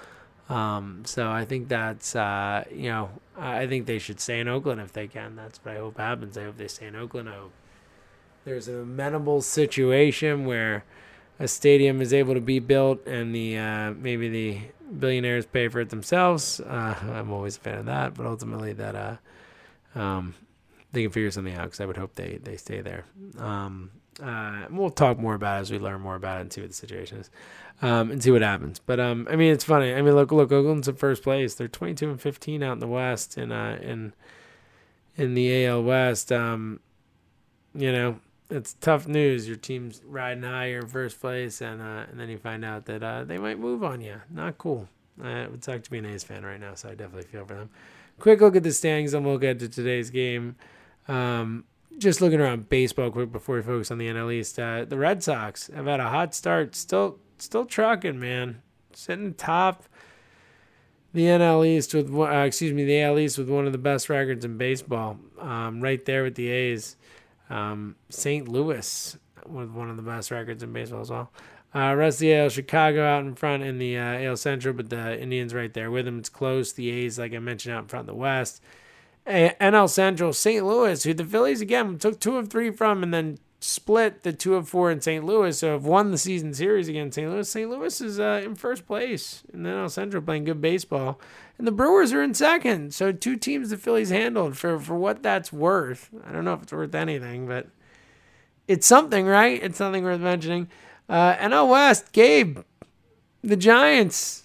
Um, 0.49 1.03
so 1.05 1.31
I 1.31 1.45
think 1.45 1.69
that's 1.69 2.17
uh, 2.17 2.65
you 2.75 2.91
know 2.91 3.11
I 3.39 3.67
think 3.67 3.87
they 3.87 3.99
should 3.99 4.21
stay 4.21 4.41
in 4.41 4.49
Oakland 4.49 4.81
if 4.81 4.93
they 4.93 5.07
can. 5.07 5.37
That's 5.37 5.59
what 5.65 5.77
I 5.77 5.79
hope 5.79 5.99
happens. 5.99 6.37
I 6.37 6.45
hope 6.45 6.57
they 6.57 6.69
stay 6.69 6.87
in 6.87 6.97
Oakland. 6.97 7.29
I 7.29 7.37
hope 7.37 7.53
there's 8.45 8.69
an 8.69 8.81
amenable 8.81 9.43
situation 9.43 10.45
where 10.47 10.85
a 11.39 11.47
stadium 11.47 12.03
is 12.03 12.13
able 12.13 12.35
to 12.35 12.41
be 12.41 12.59
built 12.59 13.07
and 13.07 13.35
the 13.35 13.57
uh, 13.57 13.93
maybe 13.93 14.29
the 14.29 14.61
billionaires 14.99 15.47
pay 15.47 15.69
for 15.69 15.81
it 15.81 15.91
themselves. 15.91 16.61
Uh, 16.61 16.95
I'm 17.03 17.33
always 17.33 17.57
a 17.57 17.61
fan 17.61 17.79
of 17.79 17.87
that, 17.87 18.15
but 18.15 18.27
ultimately 18.27 18.73
that 18.75 18.95
uh, 18.97 19.99
um, 19.99 20.35
they 20.93 21.03
can 21.03 21.11
figure 21.11 21.31
something 21.31 21.55
out 21.55 21.65
because 21.65 21.81
I 21.81 21.87
would 21.87 21.97
hope 21.97 22.15
they 22.15 22.39
they 22.43 22.57
stay 22.57 22.81
there. 22.81 23.05
Um, 23.39 23.91
uh, 24.23 24.67
we'll 24.71 24.91
talk 24.91 25.19
more 25.19 25.35
about 25.35 25.59
it 25.59 25.61
as 25.63 25.71
we 25.71 25.79
learn 25.79 26.01
more 26.01 26.17
about 26.17 26.39
it 26.39 26.41
and 26.43 26.53
see 26.53 26.61
what 26.61 26.71
the 26.71 26.77
situation 26.77 27.19
is, 27.19 27.31
um, 27.81 28.11
and 28.11 28.23
see 28.23 28.31
what 28.31 28.43
happens. 28.43 28.79
But 28.79 29.01
um, 29.01 29.27
I 29.31 29.37
mean, 29.37 29.53
it's 29.53 29.65
funny. 29.65 29.95
I 29.95 30.03
mean, 30.03 30.15
look, 30.15 30.33
look, 30.33 30.53
Oakland's 30.53 30.89
in 30.89 30.97
first 30.97 31.23
place. 31.23 31.55
They're 31.55 31.69
22 31.69 32.11
and 32.11 32.21
15 32.21 32.63
out 32.63 32.73
in 32.75 32.79
the 32.81 32.89
West, 32.89 33.37
and 33.37 33.53
uh, 33.53 33.77
in 33.81 34.13
in 35.17 35.35
the 35.35 35.67
AL 35.67 35.83
West. 35.85 36.33
Um, 36.33 36.81
you 37.75 37.93
know, 37.93 38.19
it's 38.51 38.75
tough 38.81 39.07
news. 39.07 39.47
Your 39.47 39.57
team's 39.57 40.03
riding 40.05 40.43
high, 40.43 40.67
you're 40.67 40.81
in 40.81 40.89
first 40.89 41.21
place, 41.21 41.61
and 41.61 41.81
uh, 41.81 42.05
and 42.11 42.19
then 42.19 42.29
you 42.29 42.39
find 42.39 42.65
out 42.65 42.87
that 42.87 43.03
uh, 43.03 43.25
they 43.25 43.39
might 43.39 43.59
move 43.59 43.85
on 43.85 44.01
you. 44.01 44.21
Not 44.31 44.59
cool. 44.59 44.89
Uh, 45.23 45.29
it 45.29 45.51
would 45.51 45.63
suck 45.63 45.83
to 45.83 45.91
be 45.91 45.99
an 45.99 46.07
A's 46.07 46.25
fan 46.25 46.45
right 46.45 46.61
now, 46.61 46.75
so 46.75 46.89
I 46.89 46.93
definitely 46.93 47.31
feel 47.31 47.45
for 47.45 47.55
them. 47.55 47.71
Quick 48.19 48.41
look 48.41 48.57
at 48.57 48.63
the 48.63 48.73
standings, 48.73 49.15
and 49.15 49.25
we'll 49.25 49.39
get 49.39 49.59
to 49.61 49.69
today's 49.69 50.11
game. 50.11 50.57
Um, 51.09 51.65
just 51.99 52.21
looking 52.21 52.41
around 52.41 52.69
baseball 52.69 53.11
quick 53.11 53.33
before 53.33 53.57
we 53.57 53.63
focus 53.63 53.91
on 53.91 53.99
the 53.99 54.07
NL 54.07 54.33
East. 54.33 54.59
Uh, 54.59 54.85
the 54.85 54.97
Red 54.97 55.23
Sox 55.23 55.69
have 55.75 55.87
had 55.87 56.01
a 56.01 56.09
hot 56.09 56.35
start. 56.35 56.75
Still, 56.75 57.19
still 57.39 57.67
trucking, 57.67 58.19
man. 58.19 58.63
Sitting 58.93 59.35
top 59.35 59.85
the 61.13 61.25
NL 61.25 61.67
East 61.67 61.95
with, 61.95 62.15
uh, 62.15 62.29
excuse 62.39 62.73
me, 62.73 62.85
the 62.85 63.03
AL 63.03 63.19
East 63.19 63.39
with 63.39 63.49
one 63.49 63.67
of 63.67 63.73
the 63.73 63.79
best 63.79 64.09
records 64.09 64.45
in 64.45 64.57
baseball. 64.57 65.19
Um, 65.39 65.81
right 65.81 66.05
there 66.05 66.23
with 66.23 66.37
the 66.37 66.49
A's. 66.49 66.97
Um, 67.49 67.97
St. 68.09 68.47
Louis 68.47 69.17
with 69.47 69.71
one 69.71 69.91
of 69.91 69.97
the 69.97 70.03
best 70.03 70.31
records 70.31 70.63
in 70.63 70.73
baseball 70.73 71.01
as 71.01 71.11
well. 71.11 71.33
Uh, 71.75 71.95
rest 71.95 72.17
of 72.17 72.21
the 72.21 72.35
AL, 72.35 72.49
Chicago 72.49 73.05
out 73.05 73.25
in 73.25 73.35
front 73.35 73.63
in 73.63 73.79
the 73.79 73.97
uh, 73.97 74.21
AL 74.23 74.37
Central, 74.37 74.75
but 74.75 74.91
the 74.91 75.21
Indians 75.21 75.55
right 75.55 75.73
there 75.73 75.91
with 75.91 76.05
them. 76.05 76.19
It's 76.19 76.29
close. 76.29 76.73
The 76.73 76.91
A's, 76.91 77.19
like 77.19 77.35
I 77.35 77.39
mentioned, 77.39 77.75
out 77.75 77.83
in 77.83 77.89
front 77.89 78.03
of 78.09 78.15
the 78.15 78.21
West. 78.21 78.61
NL 79.27 79.89
Central, 79.89 80.33
St. 80.33 80.65
Louis, 80.65 81.03
who 81.03 81.15
the 81.15 81.25
Phillies 81.25 81.61
again 81.61 81.99
took 81.99 82.21
two 82.21 82.37
of 82.37 82.49
three 82.49 82.71
from, 82.71 83.03
and 83.03 83.13
then 83.13 83.39
split 83.61 84.23
the 84.23 84.33
two 84.33 84.55
of 84.55 84.69
four 84.69 84.91
in 84.91 85.01
St. 85.01 85.25
Louis. 85.25 85.59
So 85.59 85.73
have 85.73 85.85
won 85.85 86.11
the 86.11 86.19
season 86.19 86.55
series 86.55 86.89
against 86.89 87.15
St. 87.15 87.31
Louis. 87.31 87.49
St. 87.49 87.71
Louis 87.71 88.01
is 88.01 88.19
uh, 88.19 88.43
in 88.45 88.55
first 88.55 88.87
place 88.87 89.43
in 89.53 89.63
the 89.63 89.71
NL 89.71 89.91
Central, 89.91 90.23
playing 90.23 90.45
good 90.45 90.61
baseball, 90.61 91.21
and 91.59 91.67
the 91.67 91.73
Brewers 91.73 92.13
are 92.13 92.23
in 92.23 92.35
second. 92.35 92.95
So 92.95 93.13
two 93.13 93.37
teams 93.37 93.71
the 93.71 93.77
Phillies 93.77 94.11
handled 94.11 94.57
for 94.57 94.79
for 94.79 94.97
what 94.97 95.23
that's 95.23 95.53
worth. 95.53 96.11
I 96.27 96.33
don't 96.33 96.45
know 96.45 96.55
if 96.55 96.63
it's 96.63 96.73
worth 96.73 96.95
anything, 96.95 97.47
but 97.47 97.69
it's 98.67 98.87
something, 98.87 99.27
right? 99.27 99.63
It's 99.63 99.79
something 99.79 100.05
worth 100.05 100.21
mentioning. 100.21 100.69
Uh, 101.09 101.35
NL 101.37 101.69
West, 101.69 102.13
Gabe, 102.13 102.61
the 103.43 103.57
Giants 103.57 104.45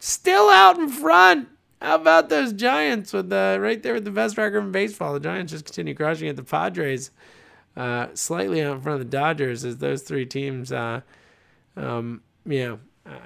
still 0.00 0.48
out 0.48 0.78
in 0.78 0.88
front. 0.88 1.48
How 1.80 1.96
about 1.96 2.28
those 2.28 2.52
Giants 2.52 3.12
with 3.12 3.28
the 3.28 3.58
right 3.60 3.82
there 3.82 3.94
with 3.94 4.04
the 4.04 4.10
best 4.10 4.38
record 4.38 4.60
in 4.60 4.72
baseball? 4.72 5.12
The 5.12 5.20
Giants 5.20 5.52
just 5.52 5.66
continue 5.66 5.94
crushing 5.94 6.28
it. 6.28 6.36
The 6.36 6.42
Padres 6.42 7.10
uh, 7.76 8.08
slightly 8.14 8.62
out 8.62 8.76
in 8.76 8.80
front 8.80 9.00
of 9.00 9.10
the 9.10 9.16
Dodgers 9.16 9.64
as 9.64 9.78
those 9.78 10.02
three 10.02 10.24
teams. 10.24 10.72
Uh, 10.72 11.02
um, 11.76 12.22
know, 12.46 12.78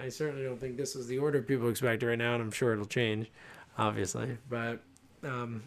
I 0.02 0.08
certainly 0.08 0.44
don't 0.44 0.58
think 0.60 0.76
this 0.76 0.96
is 0.96 1.06
the 1.06 1.18
order 1.18 1.40
people 1.42 1.68
expect 1.68 2.02
right 2.02 2.18
now, 2.18 2.34
and 2.34 2.42
I'm 2.42 2.50
sure 2.50 2.72
it'll 2.72 2.84
change, 2.86 3.30
obviously. 3.78 4.36
But 4.48 4.80
um, 5.22 5.62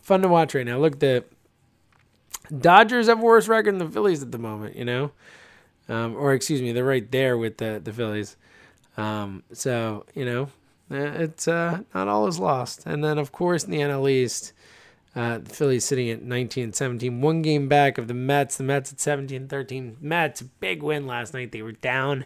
fun 0.00 0.22
to 0.22 0.28
watch 0.28 0.54
right 0.54 0.66
now. 0.66 0.78
Look, 0.78 0.98
the 0.98 1.24
Dodgers 2.56 3.08
have 3.08 3.20
a 3.20 3.22
worse 3.22 3.48
record 3.48 3.72
than 3.72 3.86
the 3.86 3.92
Phillies 3.92 4.22
at 4.22 4.32
the 4.32 4.38
moment. 4.38 4.76
You 4.76 4.84
know, 4.84 5.12
um, 5.88 6.16
or 6.16 6.32
excuse 6.32 6.62
me, 6.62 6.72
they're 6.72 6.84
right 6.84 7.10
there 7.10 7.36
with 7.36 7.58
the 7.58 7.80
the 7.82 7.92
Phillies. 7.92 8.36
Um, 8.96 9.42
so 9.52 10.06
you 10.14 10.24
know, 10.24 10.48
it's 10.92 11.48
uh, 11.48 11.82
not 11.94 12.08
all 12.08 12.26
is 12.26 12.38
lost. 12.38 12.86
And 12.86 13.02
then 13.02 13.18
of 13.18 13.32
course 13.32 13.64
in 13.64 13.70
the 13.70 13.78
NL 13.78 14.10
East. 14.10 14.52
Uh, 15.14 15.36
the 15.38 15.50
Phillies 15.50 15.84
sitting 15.84 16.08
at 16.08 16.22
19 16.22 16.64
and 16.64 16.74
17, 16.74 17.20
one 17.20 17.42
game 17.42 17.68
back 17.68 17.98
of 17.98 18.08
the 18.08 18.14
Mets. 18.14 18.56
The 18.56 18.64
Mets 18.64 18.92
at 18.92 19.00
17 19.00 19.46
13. 19.46 19.98
Mets, 20.00 20.40
big 20.40 20.82
win 20.82 21.06
last 21.06 21.34
night. 21.34 21.52
They 21.52 21.60
were 21.60 21.72
down 21.72 22.24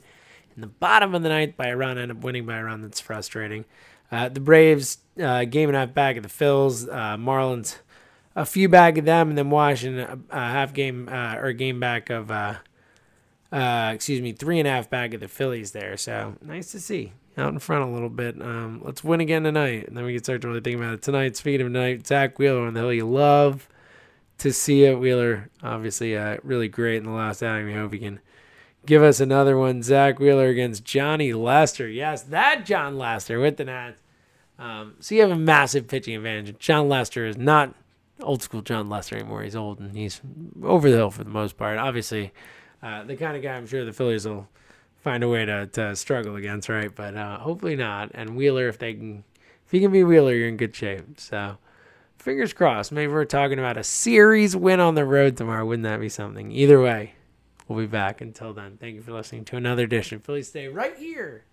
in 0.54 0.60
the 0.60 0.68
bottom 0.68 1.14
of 1.14 1.22
the 1.22 1.28
ninth 1.28 1.56
by 1.56 1.66
a 1.66 1.76
run, 1.76 1.98
end 1.98 2.12
up 2.12 2.18
winning 2.18 2.46
by 2.46 2.58
a 2.58 2.64
run. 2.64 2.82
That's 2.82 3.00
frustrating. 3.00 3.64
Uh, 4.10 4.28
the 4.28 4.38
Braves, 4.38 4.98
uh, 5.20 5.44
game 5.44 5.68
and 5.68 5.76
a 5.76 5.80
half 5.80 5.94
back 5.94 6.16
of 6.16 6.22
the 6.22 6.28
Phils. 6.28 6.88
Uh, 6.88 7.16
Marlins, 7.16 7.78
a 8.36 8.46
few 8.46 8.68
back 8.68 8.98
of 8.98 9.04
them, 9.04 9.30
and 9.30 9.38
then 9.38 9.50
Washington, 9.50 10.24
a, 10.30 10.36
a 10.36 10.40
half 10.40 10.72
game 10.72 11.08
uh, 11.10 11.36
or 11.36 11.52
game 11.52 11.80
back 11.80 12.08
of 12.08 12.30
uh, 12.30 12.54
uh, 13.50 13.90
excuse 13.94 14.20
me, 14.20 14.32
three 14.32 14.58
and 14.58 14.68
a 14.68 14.70
half 14.70 14.88
back 14.88 15.12
of 15.12 15.20
the 15.20 15.28
Phillies 15.28 15.72
there. 15.72 15.96
So 15.96 16.36
nice 16.40 16.70
to 16.72 16.80
see 16.80 17.12
out 17.36 17.52
in 17.52 17.58
front 17.58 17.88
a 17.88 17.92
little 17.92 18.08
bit. 18.08 18.40
Um, 18.40 18.80
let's 18.84 19.04
win 19.04 19.20
again 19.20 19.44
tonight, 19.44 19.88
and 19.88 19.96
then 19.96 20.04
we 20.04 20.14
can 20.14 20.24
start 20.24 20.40
to 20.42 20.48
really 20.48 20.60
think 20.60 20.78
about 20.78 20.94
it 20.94 21.02
tonight. 21.02 21.36
Speaking 21.36 21.62
of 21.62 21.72
tonight, 21.72 22.06
Zack 22.06 22.38
Wheeler 22.38 22.66
on 22.66 22.74
the 22.74 22.80
hill. 22.80 22.92
You 22.92 23.08
love 23.08 23.68
to 24.38 24.52
see 24.52 24.84
it. 24.84 24.98
Wheeler, 24.98 25.50
obviously, 25.62 26.16
uh, 26.16 26.38
really 26.42 26.68
great 26.68 26.96
in 26.96 27.04
the 27.04 27.10
last 27.10 27.42
outing. 27.42 27.66
We 27.66 27.74
hope 27.74 27.92
he 27.92 27.98
can 27.98 28.20
give 28.86 29.02
us 29.02 29.20
another 29.20 29.58
one. 29.58 29.82
Zack 29.82 30.18
Wheeler 30.18 30.48
against 30.48 30.84
Johnny 30.84 31.32
Lester. 31.32 31.88
Yes, 31.88 32.22
that 32.22 32.64
Jon 32.64 32.96
Lester 32.96 33.38
with 33.40 33.56
the 33.56 33.64
Nats. 33.64 34.00
Um, 34.58 34.94
so 35.00 35.14
you 35.14 35.20
have 35.20 35.30
a 35.30 35.36
massive 35.36 35.88
pitching 35.88 36.16
advantage. 36.16 36.58
Jon 36.58 36.88
Lester 36.88 37.26
is 37.26 37.36
not 37.36 37.74
old 38.20 38.42
school 38.42 38.62
Jon 38.62 38.88
Lester 38.88 39.16
anymore. 39.16 39.42
He's 39.42 39.56
old 39.56 39.80
and 39.80 39.94
he's 39.94 40.20
over 40.62 40.90
the 40.90 40.96
hill 40.96 41.10
for 41.10 41.24
the 41.24 41.30
most 41.30 41.58
part. 41.58 41.78
Obviously, 41.78 42.32
uh, 42.82 43.04
the 43.04 43.16
kind 43.16 43.36
of 43.36 43.42
guy 43.42 43.54
I'm 43.54 43.66
sure 43.66 43.84
the 43.84 43.92
Phillies 43.92 44.26
will 44.26 44.48
find 45.06 45.22
a 45.22 45.28
way 45.28 45.44
to, 45.44 45.68
to 45.68 45.94
struggle 45.94 46.34
against, 46.34 46.68
right? 46.68 46.92
But 46.92 47.16
uh, 47.16 47.38
hopefully 47.38 47.76
not. 47.76 48.10
And 48.12 48.34
Wheeler, 48.34 48.66
if 48.66 48.76
they 48.80 48.92
can, 48.92 49.22
if 49.64 49.70
he 49.70 49.78
can 49.78 49.92
be 49.92 50.02
Wheeler, 50.02 50.34
you're 50.34 50.48
in 50.48 50.56
good 50.56 50.74
shape. 50.74 51.20
So 51.20 51.58
fingers 52.18 52.52
crossed. 52.52 52.90
Maybe 52.90 53.12
we're 53.12 53.24
talking 53.24 53.60
about 53.60 53.76
a 53.76 53.84
series 53.84 54.56
win 54.56 54.80
on 54.80 54.96
the 54.96 55.04
road 55.04 55.36
tomorrow. 55.36 55.64
Wouldn't 55.64 55.84
that 55.84 56.00
be 56.00 56.08
something? 56.08 56.50
Either 56.50 56.80
way, 56.80 57.14
we'll 57.68 57.78
be 57.78 57.86
back. 57.86 58.20
Until 58.20 58.52
then, 58.52 58.78
thank 58.78 58.96
you 58.96 59.02
for 59.02 59.12
listening 59.12 59.44
to 59.44 59.56
another 59.56 59.84
edition. 59.84 60.18
Phillies 60.18 60.48
stay 60.48 60.66
right 60.66 60.96
here 60.96 61.44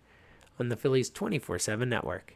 on 0.59 0.69
the 0.69 0.75
Phillies 0.75 1.11
24 1.11 1.59
7 1.59 1.87
network. 1.87 2.35